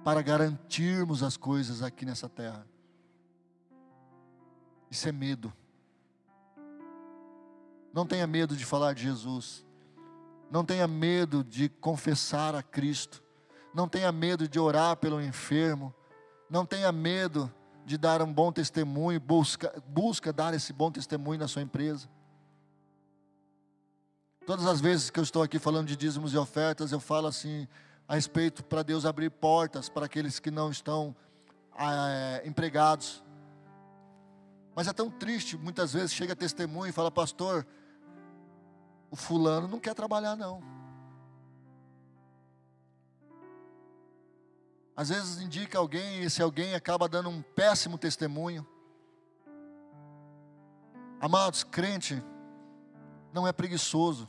para 0.04 0.22
garantirmos 0.22 1.24
as 1.24 1.36
coisas 1.36 1.82
aqui 1.82 2.06
nessa 2.06 2.30
terra. 2.30 2.66
Isso 4.90 5.10
é 5.10 5.12
medo. 5.12 5.52
Não 7.92 8.06
tenha 8.06 8.28
medo 8.28 8.56
de 8.56 8.64
falar 8.64 8.94
de 8.94 9.02
Jesus. 9.02 9.65
Não 10.56 10.64
tenha 10.64 10.88
medo 10.88 11.44
de 11.44 11.68
confessar 11.68 12.56
a 12.56 12.64
Cristo. 12.64 13.22
Não 13.74 13.90
tenha 13.90 14.10
medo 14.10 14.48
de 14.48 14.58
orar 14.58 14.96
pelo 14.96 15.22
enfermo. 15.22 15.94
Não 16.50 16.66
tenha 16.66 16.94
medo 16.94 17.54
de 17.86 17.98
dar 17.98 18.22
um 18.22 18.34
bom 18.34 18.54
testemunho. 18.54 19.20
Busca, 19.20 19.84
busca 19.86 20.32
dar 20.32 20.54
esse 20.54 20.72
bom 20.72 20.90
testemunho 20.90 21.42
na 21.42 21.50
sua 21.50 21.62
empresa. 21.62 22.08
Todas 24.46 24.66
as 24.66 24.80
vezes 24.80 25.10
que 25.10 25.20
eu 25.20 25.26
estou 25.26 25.44
aqui 25.44 25.60
falando 25.60 25.88
de 25.88 25.98
dízimos 25.98 26.34
e 26.34 26.38
ofertas, 26.38 26.94
eu 26.94 27.02
falo 27.02 27.28
assim 27.28 27.68
a 28.08 28.16
respeito 28.16 28.64
para 28.64 28.82
Deus 28.82 29.06
abrir 29.06 29.32
portas 29.32 29.90
para 29.90 30.06
aqueles 30.06 30.40
que 30.40 30.50
não 30.50 30.72
estão 30.72 31.14
é, 31.78 32.44
empregados. 32.48 33.22
Mas 34.74 34.88
é 34.88 34.94
tão 34.94 35.12
triste, 35.12 35.58
muitas 35.58 35.92
vezes 35.92 36.14
chega 36.14 36.34
testemunho 36.34 36.92
e 36.92 36.94
fala, 36.94 37.12
pastor, 37.12 37.68
o 39.16 39.18
fulano 39.18 39.66
não 39.70 39.80
quer 39.80 39.94
trabalhar, 39.94 40.36
não. 40.36 40.62
Às 44.94 45.08
vezes 45.08 45.42
indica 45.42 45.78
alguém 45.78 46.20
e 46.20 46.26
esse 46.26 46.42
alguém 46.42 46.76
acaba 46.76 47.08
dando 47.08 47.30
um 47.30 47.42
péssimo 47.42 47.98
testemunho. 47.98 48.68
Amados, 51.20 51.64
crente 51.64 52.22
não 53.32 53.48
é 53.48 53.54
preguiçoso, 53.54 54.28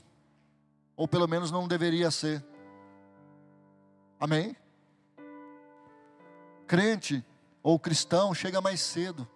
ou 0.96 1.09
pelo 1.09 1.27
menos 1.27 1.51
não 1.51 1.66
deveria 1.66 2.11
ser. 2.12 2.44
Amém? 4.20 4.57
Crente 6.68 7.25
ou 7.61 7.77
cristão 7.77 8.33
chega 8.33 8.61
mais 8.61 8.81
cedo, 8.81 9.29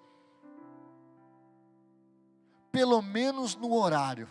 pelo 2.70 3.02
menos 3.02 3.56
no 3.56 3.74
horário 3.74 4.28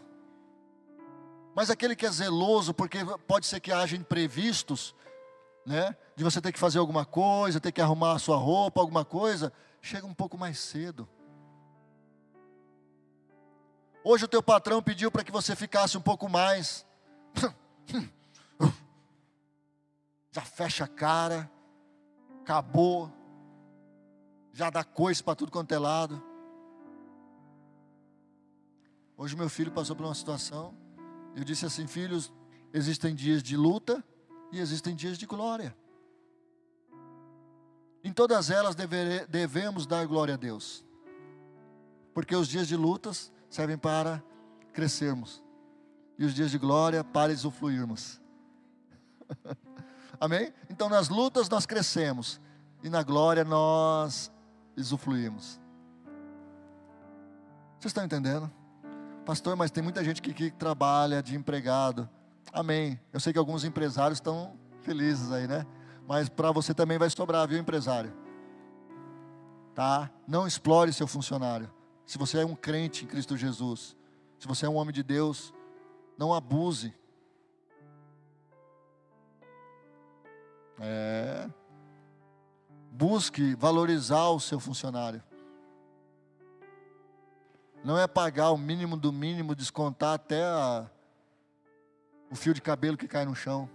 Mas 1.60 1.69
aquele 1.69 1.93
que 1.93 2.06
é 2.06 2.10
zeloso, 2.10 2.74
porque 2.74 3.00
pode 3.28 3.45
ser 3.45 3.60
que 3.60 3.69
haja 3.69 3.98
imprevistos, 3.98 4.95
né? 5.65 5.93
De 6.15 6.24
você 6.24 6.39
ter 6.39 6.54
que 6.54 6.58
fazer 6.58 6.80
alguma 6.80 7.04
coisa, 7.04 7.60
ter 7.60 7.74
que 7.74 7.82
arrumar 7.82 8.13
a 8.13 8.17
sua 8.17 8.38
roupa, 8.38 8.80
alguma 8.80 9.04
coisa, 9.04 9.52
chega 9.82 10.08
um 10.08 10.13
pouco 10.13 10.38
mais 10.38 10.58
cedo. 10.58 11.06
Hoje 14.06 14.24
o 14.24 14.28
teu 14.30 14.41
patrão 14.41 14.82
pediu 14.82 15.12
para 15.12 15.22
que 15.22 15.34
você 15.34 15.54
ficasse 15.54 15.98
um 15.98 16.02
pouco 16.02 16.30
mais. 16.30 16.86
Já 20.32 20.41
fecha 20.43 20.86
a 20.86 20.88
cara, 20.88 21.52
acabou, 22.39 23.12
já 24.54 24.69
dá 24.69 24.86
coisa 24.86 25.22
para 25.22 25.36
tudo 25.36 25.52
quanto 25.52 25.74
é 25.74 25.78
lado. 25.78 26.24
Hoje 29.17 29.36
meu 29.36 29.50
filho 29.50 29.74
passou 29.74 29.93
por 29.93 30.06
uma 30.06 30.15
situação, 30.15 30.74
eu 31.39 31.45
disse 31.45 31.65
assim, 31.65 31.88
filhos, 31.88 32.34
existem 32.73 33.15
dias 33.15 33.41
de 33.41 33.56
luta 33.56 34.04
e 34.52 34.60
existem 34.60 34.93
dias 34.93 35.17
de 35.17 35.25
glória. 35.25 35.75
Em 38.04 38.12
todas 38.12 38.49
elas 38.49 38.75
devemos 38.75 39.86
dar 39.86 40.06
glória 40.06 40.34
a 40.34 40.38
Deus. 40.38 40.86
Porque 42.13 42.36
os 42.36 42.47
dias 42.47 42.67
de 42.67 42.75
lutas 42.75 43.32
servem 43.49 43.78
para 43.78 44.21
crescermos. 44.73 45.41
E 46.17 46.25
os 46.25 46.34
dias 46.34 46.52
de 46.52 46.58
glória 46.58 47.04
para 47.04 47.32
usufruirmos. 47.32 48.19
Amém? 50.19 50.54
Então 50.69 50.89
nas 50.89 51.08
lutas 51.08 51.47
nós 51.47 51.65
crescemos. 51.65 52.41
E 52.84 52.89
na 52.89 53.02
glória 53.02 53.45
nós 53.45 54.30
usufruímos. 54.75 55.60
Vocês 57.80 57.91
estão 57.91 58.04
entendendo? 58.04 58.52
Pastor, 59.30 59.56
mas 59.56 59.70
tem 59.70 59.84
muita 59.84 60.04
gente 60.04 60.24
que, 60.24 60.34
que 60.34 60.50
trabalha 60.50 61.22
de 61.22 61.36
empregado. 61.36 62.10
Amém. 62.52 63.00
Eu 63.13 63.20
sei 63.20 63.32
que 63.32 63.38
alguns 63.38 63.63
empresários 63.63 64.18
estão 64.18 64.58
felizes 64.82 65.32
aí, 65.32 65.48
né? 65.48 65.68
Mas 66.08 66.28
para 66.28 66.52
você 66.52 66.74
também 66.74 66.98
vai 66.98 67.12
sobrar, 67.12 67.48
viu, 67.48 67.60
empresário? 67.60 68.12
Tá? 69.76 70.10
Não 70.28 70.48
explore 70.48 70.92
seu 70.92 71.06
funcionário. 71.06 71.72
Se 72.08 72.18
você 72.18 72.39
é 72.39 72.46
um 72.46 72.56
crente 72.56 73.06
em 73.06 73.08
Cristo 73.08 73.38
Jesus, 73.38 73.96
se 74.39 74.48
você 74.48 74.65
é 74.65 74.70
um 74.70 74.78
homem 74.78 74.92
de 74.92 75.04
Deus, 75.04 75.54
não 76.18 76.34
abuse. 76.34 76.92
É. 80.80 81.48
Busque 82.92 83.54
valorizar 83.54 84.30
o 84.30 84.39
seu 84.39 84.60
funcionário. 84.60 85.22
Não 87.84 87.98
é 87.98 88.08
pagar 88.08 88.52
o 88.52 88.58
mínimo 88.58 88.98
do 88.98 89.12
mínimo, 89.12 89.56
descontar 89.56 90.13
até 90.13 90.44
a, 90.44 90.89
o 92.30 92.36
fio 92.36 92.54
de 92.54 92.62
cabelo 92.62 92.98
que 92.98 93.08
cai 93.08 93.26
no 93.26 93.36
chão. 93.36 93.70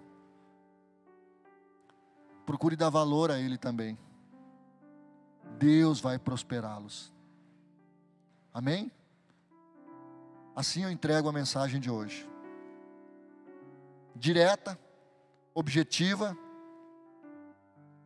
Procure 2.44 2.76
dar 2.76 2.90
valor 2.90 3.30
a 3.30 3.38
ele 3.38 3.56
também. 3.56 3.98
Deus 5.58 6.00
vai 6.00 6.18
prosperá-los. 6.18 7.12
Amém? 8.52 8.92
Assim 10.54 10.84
eu 10.84 10.90
entrego 10.90 11.28
a 11.28 11.32
mensagem 11.32 11.80
de 11.80 11.90
hoje. 11.90 12.28
Direta, 14.14 14.78
objetiva. 15.54 16.36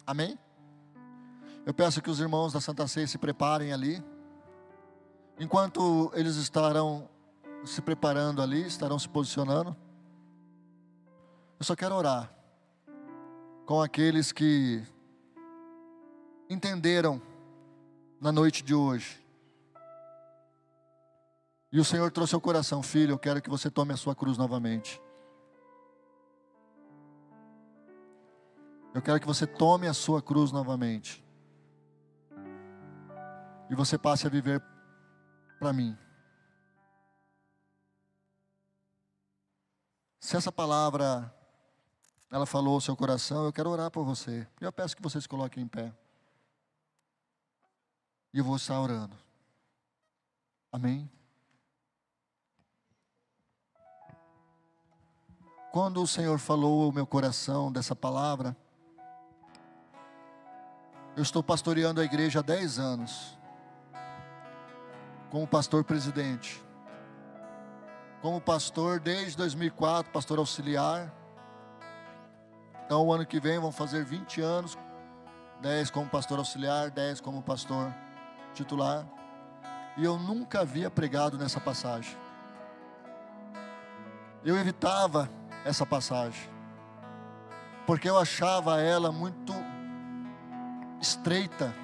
Amém? 0.06 0.38
Eu 1.66 1.74
peço 1.74 2.00
que 2.00 2.08
os 2.08 2.20
irmãos 2.20 2.52
da 2.52 2.60
Santa 2.60 2.86
Ceia 2.86 3.06
se 3.06 3.18
preparem 3.18 3.72
ali. 3.72 4.02
Enquanto 5.40 6.10
eles 6.14 6.36
estarão 6.36 7.08
se 7.64 7.80
preparando 7.80 8.42
ali, 8.42 8.66
estarão 8.66 8.98
se 8.98 9.08
posicionando. 9.08 9.76
Eu 11.58 11.64
só 11.64 11.76
quero 11.76 11.94
orar 11.94 12.32
com 13.64 13.80
aqueles 13.80 14.32
que 14.32 14.82
entenderam 16.48 17.20
na 18.20 18.32
noite 18.32 18.64
de 18.64 18.74
hoje. 18.74 19.24
E 21.70 21.78
o 21.78 21.84
Senhor 21.84 22.10
trouxe 22.10 22.34
ao 22.34 22.40
coração, 22.40 22.82
filho, 22.82 23.12
eu 23.12 23.18
quero 23.18 23.42
que 23.42 23.50
você 23.50 23.70
tome 23.70 23.92
a 23.92 23.96
sua 23.96 24.14
cruz 24.14 24.38
novamente. 24.38 25.00
Eu 28.94 29.02
quero 29.02 29.20
que 29.20 29.26
você 29.26 29.46
tome 29.46 29.86
a 29.86 29.92
sua 29.92 30.20
cruz 30.22 30.50
novamente. 30.50 31.24
E 33.70 33.74
você 33.74 33.98
passe 33.98 34.26
a 34.26 34.30
viver 34.30 34.62
para 35.58 35.72
mim. 35.72 35.96
Se 40.20 40.36
essa 40.36 40.52
palavra 40.52 41.34
ela 42.30 42.44
falou 42.44 42.74
ao 42.74 42.80
seu 42.80 42.94
coração, 42.94 43.44
eu 43.44 43.52
quero 43.52 43.70
orar 43.70 43.90
por 43.90 44.04
você. 44.04 44.46
Eu 44.60 44.72
peço 44.72 44.94
que 44.94 45.02
vocês 45.02 45.26
coloquem 45.26 45.64
em 45.64 45.68
pé. 45.68 45.92
E 48.32 48.38
eu 48.38 48.44
vou 48.44 48.56
estar 48.56 48.78
orando. 48.78 49.16
Amém. 50.70 51.10
Quando 55.72 56.02
o 56.02 56.06
Senhor 56.06 56.38
falou 56.38 56.84
ao 56.84 56.92
meu 56.92 57.06
coração 57.06 57.72
dessa 57.72 57.96
palavra, 57.96 58.56
eu 61.16 61.22
estou 61.22 61.42
pastoreando 61.42 62.00
a 62.00 62.04
igreja 62.04 62.40
há 62.40 62.42
10 62.42 62.78
anos 62.78 63.37
como 65.30 65.46
pastor 65.46 65.84
presidente. 65.84 66.62
Como 68.20 68.40
pastor 68.40 68.98
desde 68.98 69.36
2004, 69.36 70.10
pastor 70.12 70.38
auxiliar. 70.38 71.12
Então, 72.84 73.06
o 73.06 73.12
ano 73.12 73.26
que 73.26 73.38
vem 73.38 73.58
vão 73.58 73.70
fazer 73.70 74.04
20 74.04 74.40
anos, 74.40 74.78
10 75.60 75.90
como 75.90 76.08
pastor 76.08 76.38
auxiliar, 76.38 76.90
10 76.90 77.20
como 77.20 77.42
pastor 77.42 77.92
titular. 78.54 79.06
E 79.96 80.04
eu 80.04 80.18
nunca 80.18 80.60
havia 80.60 80.90
pregado 80.90 81.36
nessa 81.36 81.60
passagem. 81.60 82.16
Eu 84.44 84.56
evitava 84.56 85.28
essa 85.64 85.84
passagem, 85.84 86.48
porque 87.86 88.08
eu 88.08 88.18
achava 88.18 88.80
ela 88.80 89.12
muito 89.12 89.52
estreita 91.00 91.74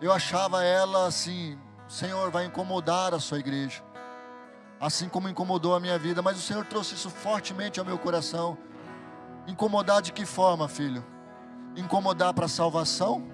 Eu 0.00 0.12
achava 0.12 0.62
ela 0.62 1.08
assim, 1.08 1.58
Senhor, 1.88 2.30
vai 2.30 2.44
incomodar 2.44 3.12
a 3.14 3.18
sua 3.18 3.40
igreja, 3.40 3.82
assim 4.80 5.08
como 5.08 5.28
incomodou 5.28 5.74
a 5.74 5.80
minha 5.80 5.98
vida, 5.98 6.22
mas 6.22 6.36
o 6.36 6.40
Senhor 6.40 6.64
trouxe 6.64 6.94
isso 6.94 7.10
fortemente 7.10 7.80
ao 7.80 7.86
meu 7.86 7.98
coração. 7.98 8.56
Incomodar 9.48 10.00
de 10.00 10.12
que 10.12 10.24
forma, 10.24 10.68
filho? 10.68 11.04
Incomodar 11.74 12.32
para 12.32 12.44
a 12.44 12.48
salvação? 12.48 13.26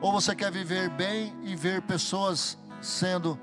Ou 0.00 0.12
você 0.12 0.36
quer 0.36 0.52
viver 0.52 0.88
bem 0.88 1.36
e 1.42 1.56
ver 1.56 1.82
pessoas 1.82 2.56
sendo 2.80 3.38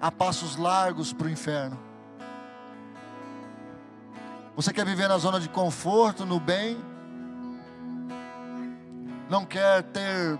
a 0.00 0.10
passos 0.10 0.56
largos 0.56 1.12
para 1.12 1.26
o 1.26 1.30
inferno? 1.30 1.78
Você 4.56 4.72
quer 4.72 4.86
viver 4.86 5.08
na 5.08 5.18
zona 5.18 5.40
de 5.40 5.48
conforto, 5.48 6.24
no 6.24 6.40
bem? 6.40 6.78
Não 9.28 9.44
quer 9.44 9.82
ter 9.82 10.38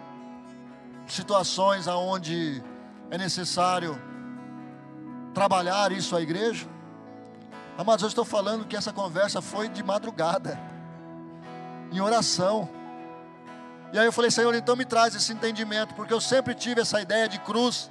situações 1.06 1.86
aonde 1.88 2.62
é 3.10 3.18
necessário 3.18 4.00
trabalhar 5.32 5.92
isso 5.92 6.16
à 6.16 6.20
igreja. 6.20 6.66
Amados, 7.76 8.02
eu 8.02 8.08
estou 8.08 8.24
falando 8.24 8.64
que 8.64 8.76
essa 8.76 8.92
conversa 8.92 9.42
foi 9.42 9.68
de 9.68 9.82
madrugada, 9.82 10.58
em 11.90 12.00
oração. 12.00 12.68
E 13.92 13.98
aí 13.98 14.06
eu 14.06 14.12
falei, 14.12 14.30
Senhor, 14.30 14.54
então 14.54 14.76
me 14.76 14.84
traz 14.84 15.14
esse 15.14 15.32
entendimento, 15.32 15.94
porque 15.94 16.12
eu 16.12 16.20
sempre 16.20 16.54
tive 16.54 16.80
essa 16.80 17.00
ideia 17.00 17.28
de 17.28 17.38
cruz, 17.40 17.90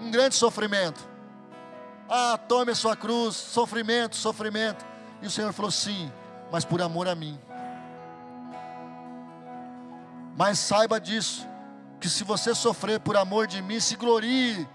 um 0.00 0.10
grande 0.10 0.34
sofrimento. 0.34 1.08
Ah, 2.08 2.38
tome 2.48 2.72
a 2.72 2.74
sua 2.74 2.96
cruz, 2.96 3.34
sofrimento, 3.34 4.16
sofrimento. 4.16 4.84
E 5.22 5.26
o 5.26 5.30
Senhor 5.30 5.52
falou, 5.52 5.70
sim, 5.70 6.10
mas 6.52 6.64
por 6.64 6.80
amor 6.80 7.08
a 7.08 7.14
mim. 7.14 7.38
Mas 10.36 10.58
saiba 10.58 11.00
disso, 11.00 11.46
que 12.04 12.10
se 12.10 12.22
você 12.22 12.54
sofrer 12.54 13.00
por 13.00 13.16
amor 13.16 13.46
de 13.46 13.62
mim, 13.62 13.80
se 13.80 13.96
glorie, 13.96 14.68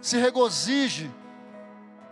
se 0.00 0.18
regozije, 0.18 1.08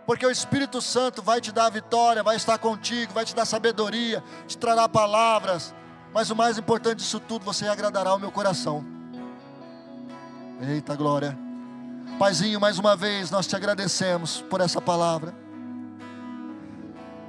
porque 0.05 0.25
o 0.25 0.31
Espírito 0.31 0.81
Santo 0.81 1.21
vai 1.21 1.41
te 1.41 1.51
dar 1.51 1.65
a 1.65 1.69
vitória, 1.69 2.23
vai 2.23 2.37
estar 2.37 2.57
contigo, 2.57 3.11
vai 3.11 3.25
te 3.25 3.35
dar 3.35 3.43
sabedoria, 3.43 4.23
te 4.47 4.57
trará 4.57 4.87
palavras, 4.87 5.75
mas 6.13 6.29
o 6.29 6.35
mais 6.35 6.57
importante 6.57 6.99
disso 6.99 7.19
tudo, 7.19 7.43
você 7.43 7.67
agradará 7.67 8.15
o 8.15 8.17
meu 8.17 8.31
coração. 8.31 8.85
Eita 10.61 10.95
glória. 10.95 11.37
Paizinho, 12.17 12.61
mais 12.61 12.79
uma 12.79 12.95
vez 12.95 13.29
nós 13.29 13.45
te 13.45 13.55
agradecemos 13.57 14.39
por 14.49 14.61
essa 14.61 14.79
palavra. 14.79 15.35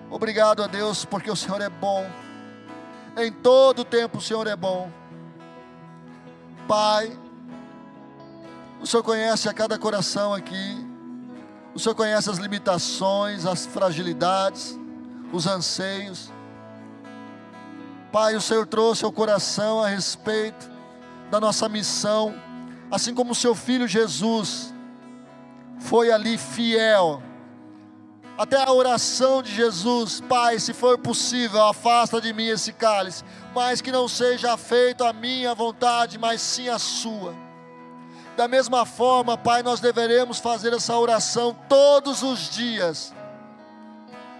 Obrigado 0.08 0.62
a 0.62 0.68
Deus, 0.68 1.04
porque 1.04 1.32
o 1.32 1.34
Senhor 1.34 1.60
é 1.60 1.68
bom. 1.68 2.08
Em 3.16 3.32
todo 3.32 3.84
tempo 3.84 4.18
o 4.18 4.22
Senhor 4.22 4.46
é 4.46 4.54
bom. 4.54 4.88
Pai, 6.66 7.16
o 8.80 8.86
Senhor 8.86 9.02
conhece 9.02 9.48
a 9.48 9.54
cada 9.54 9.78
coração 9.78 10.34
aqui. 10.34 10.86
O 11.74 11.78
Senhor 11.78 11.94
conhece 11.94 12.28
as 12.28 12.38
limitações, 12.38 13.46
as 13.46 13.66
fragilidades, 13.66 14.78
os 15.32 15.46
anseios. 15.46 16.32
Pai, 18.10 18.34
o 18.34 18.40
Senhor 18.40 18.66
trouxe 18.66 19.04
ao 19.04 19.12
coração 19.12 19.82
a 19.82 19.88
respeito 19.88 20.70
da 21.30 21.38
nossa 21.38 21.68
missão, 21.68 22.34
assim 22.90 23.14
como 23.14 23.32
o 23.32 23.34
seu 23.34 23.54
filho 23.54 23.86
Jesus 23.86 24.72
foi 25.78 26.10
ali 26.10 26.38
fiel. 26.38 27.22
Até 28.38 28.62
a 28.62 28.70
oração 28.70 29.42
de 29.42 29.54
Jesus, 29.54 30.20
Pai, 30.20 30.58
se 30.58 30.74
for 30.74 30.98
possível, 30.98 31.64
afasta 31.64 32.20
de 32.20 32.34
mim 32.34 32.46
esse 32.46 32.70
cálice, 32.70 33.24
mas 33.54 33.80
que 33.80 33.90
não 33.90 34.06
seja 34.06 34.56
feito 34.58 35.04
a 35.04 35.12
minha 35.12 35.54
vontade, 35.54 36.18
mas 36.18 36.42
sim 36.42 36.68
a 36.68 36.78
sua. 36.78 37.34
Da 38.36 38.46
mesma 38.46 38.84
forma, 38.84 39.38
Pai, 39.38 39.62
nós 39.62 39.80
deveremos 39.80 40.38
fazer 40.38 40.74
essa 40.74 40.94
oração 40.98 41.56
todos 41.66 42.22
os 42.22 42.50
dias. 42.50 43.14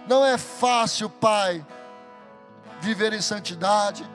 Não 0.07 0.23
é 0.23 0.37
fácil, 0.37 1.09
Pai, 1.09 1.65
viver 2.79 3.13
em 3.13 3.21
santidade, 3.21 4.07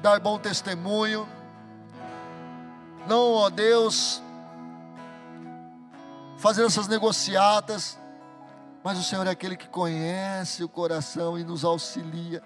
dar 0.00 0.20
bom 0.20 0.38
testemunho. 0.38 1.28
Não, 3.08 3.32
ó 3.32 3.50
Deus, 3.50 4.22
fazer 6.38 6.64
essas 6.64 6.86
negociatas, 6.86 7.98
mas 8.84 8.98
o 8.98 9.02
Senhor 9.02 9.26
é 9.26 9.30
aquele 9.30 9.56
que 9.56 9.66
conhece 9.66 10.62
o 10.62 10.68
coração 10.68 11.38
e 11.38 11.42
nos 11.42 11.64
auxilia. 11.64 12.42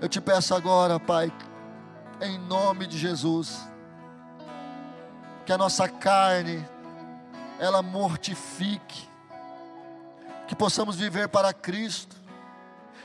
Eu 0.00 0.08
te 0.08 0.20
peço 0.20 0.52
agora, 0.52 0.98
Pai, 0.98 1.32
em 2.20 2.36
nome 2.40 2.88
de 2.88 2.98
Jesus, 2.98 3.68
que 5.46 5.52
a 5.52 5.58
nossa 5.58 5.88
carne 5.88 6.66
ela 7.60 7.82
mortifique, 7.82 9.08
que 10.48 10.56
possamos 10.56 10.96
viver 10.96 11.28
para 11.28 11.52
Cristo 11.52 12.16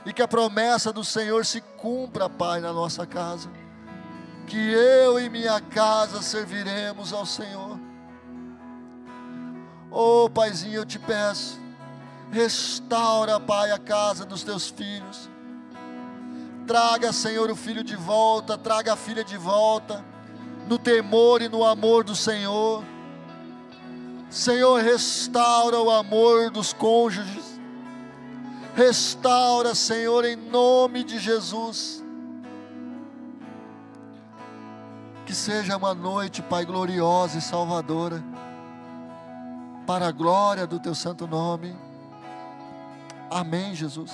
e 0.08 0.12
que 0.12 0.24
a 0.24 0.28
promessa 0.28 0.91
do 0.91 1.04
Senhor 1.04 1.45
se 1.45 1.62
cumpra, 1.62 2.28
Pai, 2.28 2.62
na 2.62 2.74
nossa 2.74 3.06
casa. 3.06 3.47
Que 4.47 4.58
eu 4.58 5.20
e 5.20 5.30
minha 5.30 5.62
casa 5.62 6.20
serviremos 6.24 7.14
ao 7.14 7.28
Senhor. 7.28 7.72
Oh, 9.96 10.28
Paizinho, 10.28 10.74
eu 10.74 10.86
te 10.88 10.98
peço, 10.98 11.62
restaura, 12.32 13.39
Pai, 13.39 13.70
a 13.70 13.78
casa 13.78 14.26
dos 14.26 14.41
teus 14.41 14.68
filhos. 14.68 15.30
Traga, 16.66 17.14
Senhor, 17.14 17.52
o 17.52 17.56
filho 17.56 17.84
de 17.84 17.96
volta, 17.96 18.58
traga 18.58 18.94
a 18.94 18.96
filha 18.96 19.24
de 19.24 19.38
volta 19.38 20.04
no 20.68 20.80
temor 20.80 21.44
e 21.44 21.48
no 21.48 21.64
amor 21.64 22.04
do 22.04 22.16
Senhor. 22.16 22.84
Senhor, 24.32 24.82
restaura 24.82 25.80
o 25.80 25.91
amor 25.91 26.50
dos 26.50 26.74
cônjuges. 26.74 27.60
Restaura, 28.76 29.76
Senhor, 29.76 30.26
em 30.26 30.36
nome 30.36 31.04
de 31.04 31.20
Jesus. 31.20 32.04
Que 35.24 35.36
seja 35.36 35.78
uma 35.78 35.94
noite, 35.94 36.41
Pai, 36.41 36.66
gloriosa 36.66 37.38
e 37.38 37.41
salvadora, 37.41 38.24
para 39.86 40.07
a 40.07 40.11
glória 40.11 40.65
do 40.65 40.79
Teu 40.79 40.95
santo 40.95 41.27
nome. 41.27 41.75
Amém, 43.29 43.75
Jesus. 43.75 44.13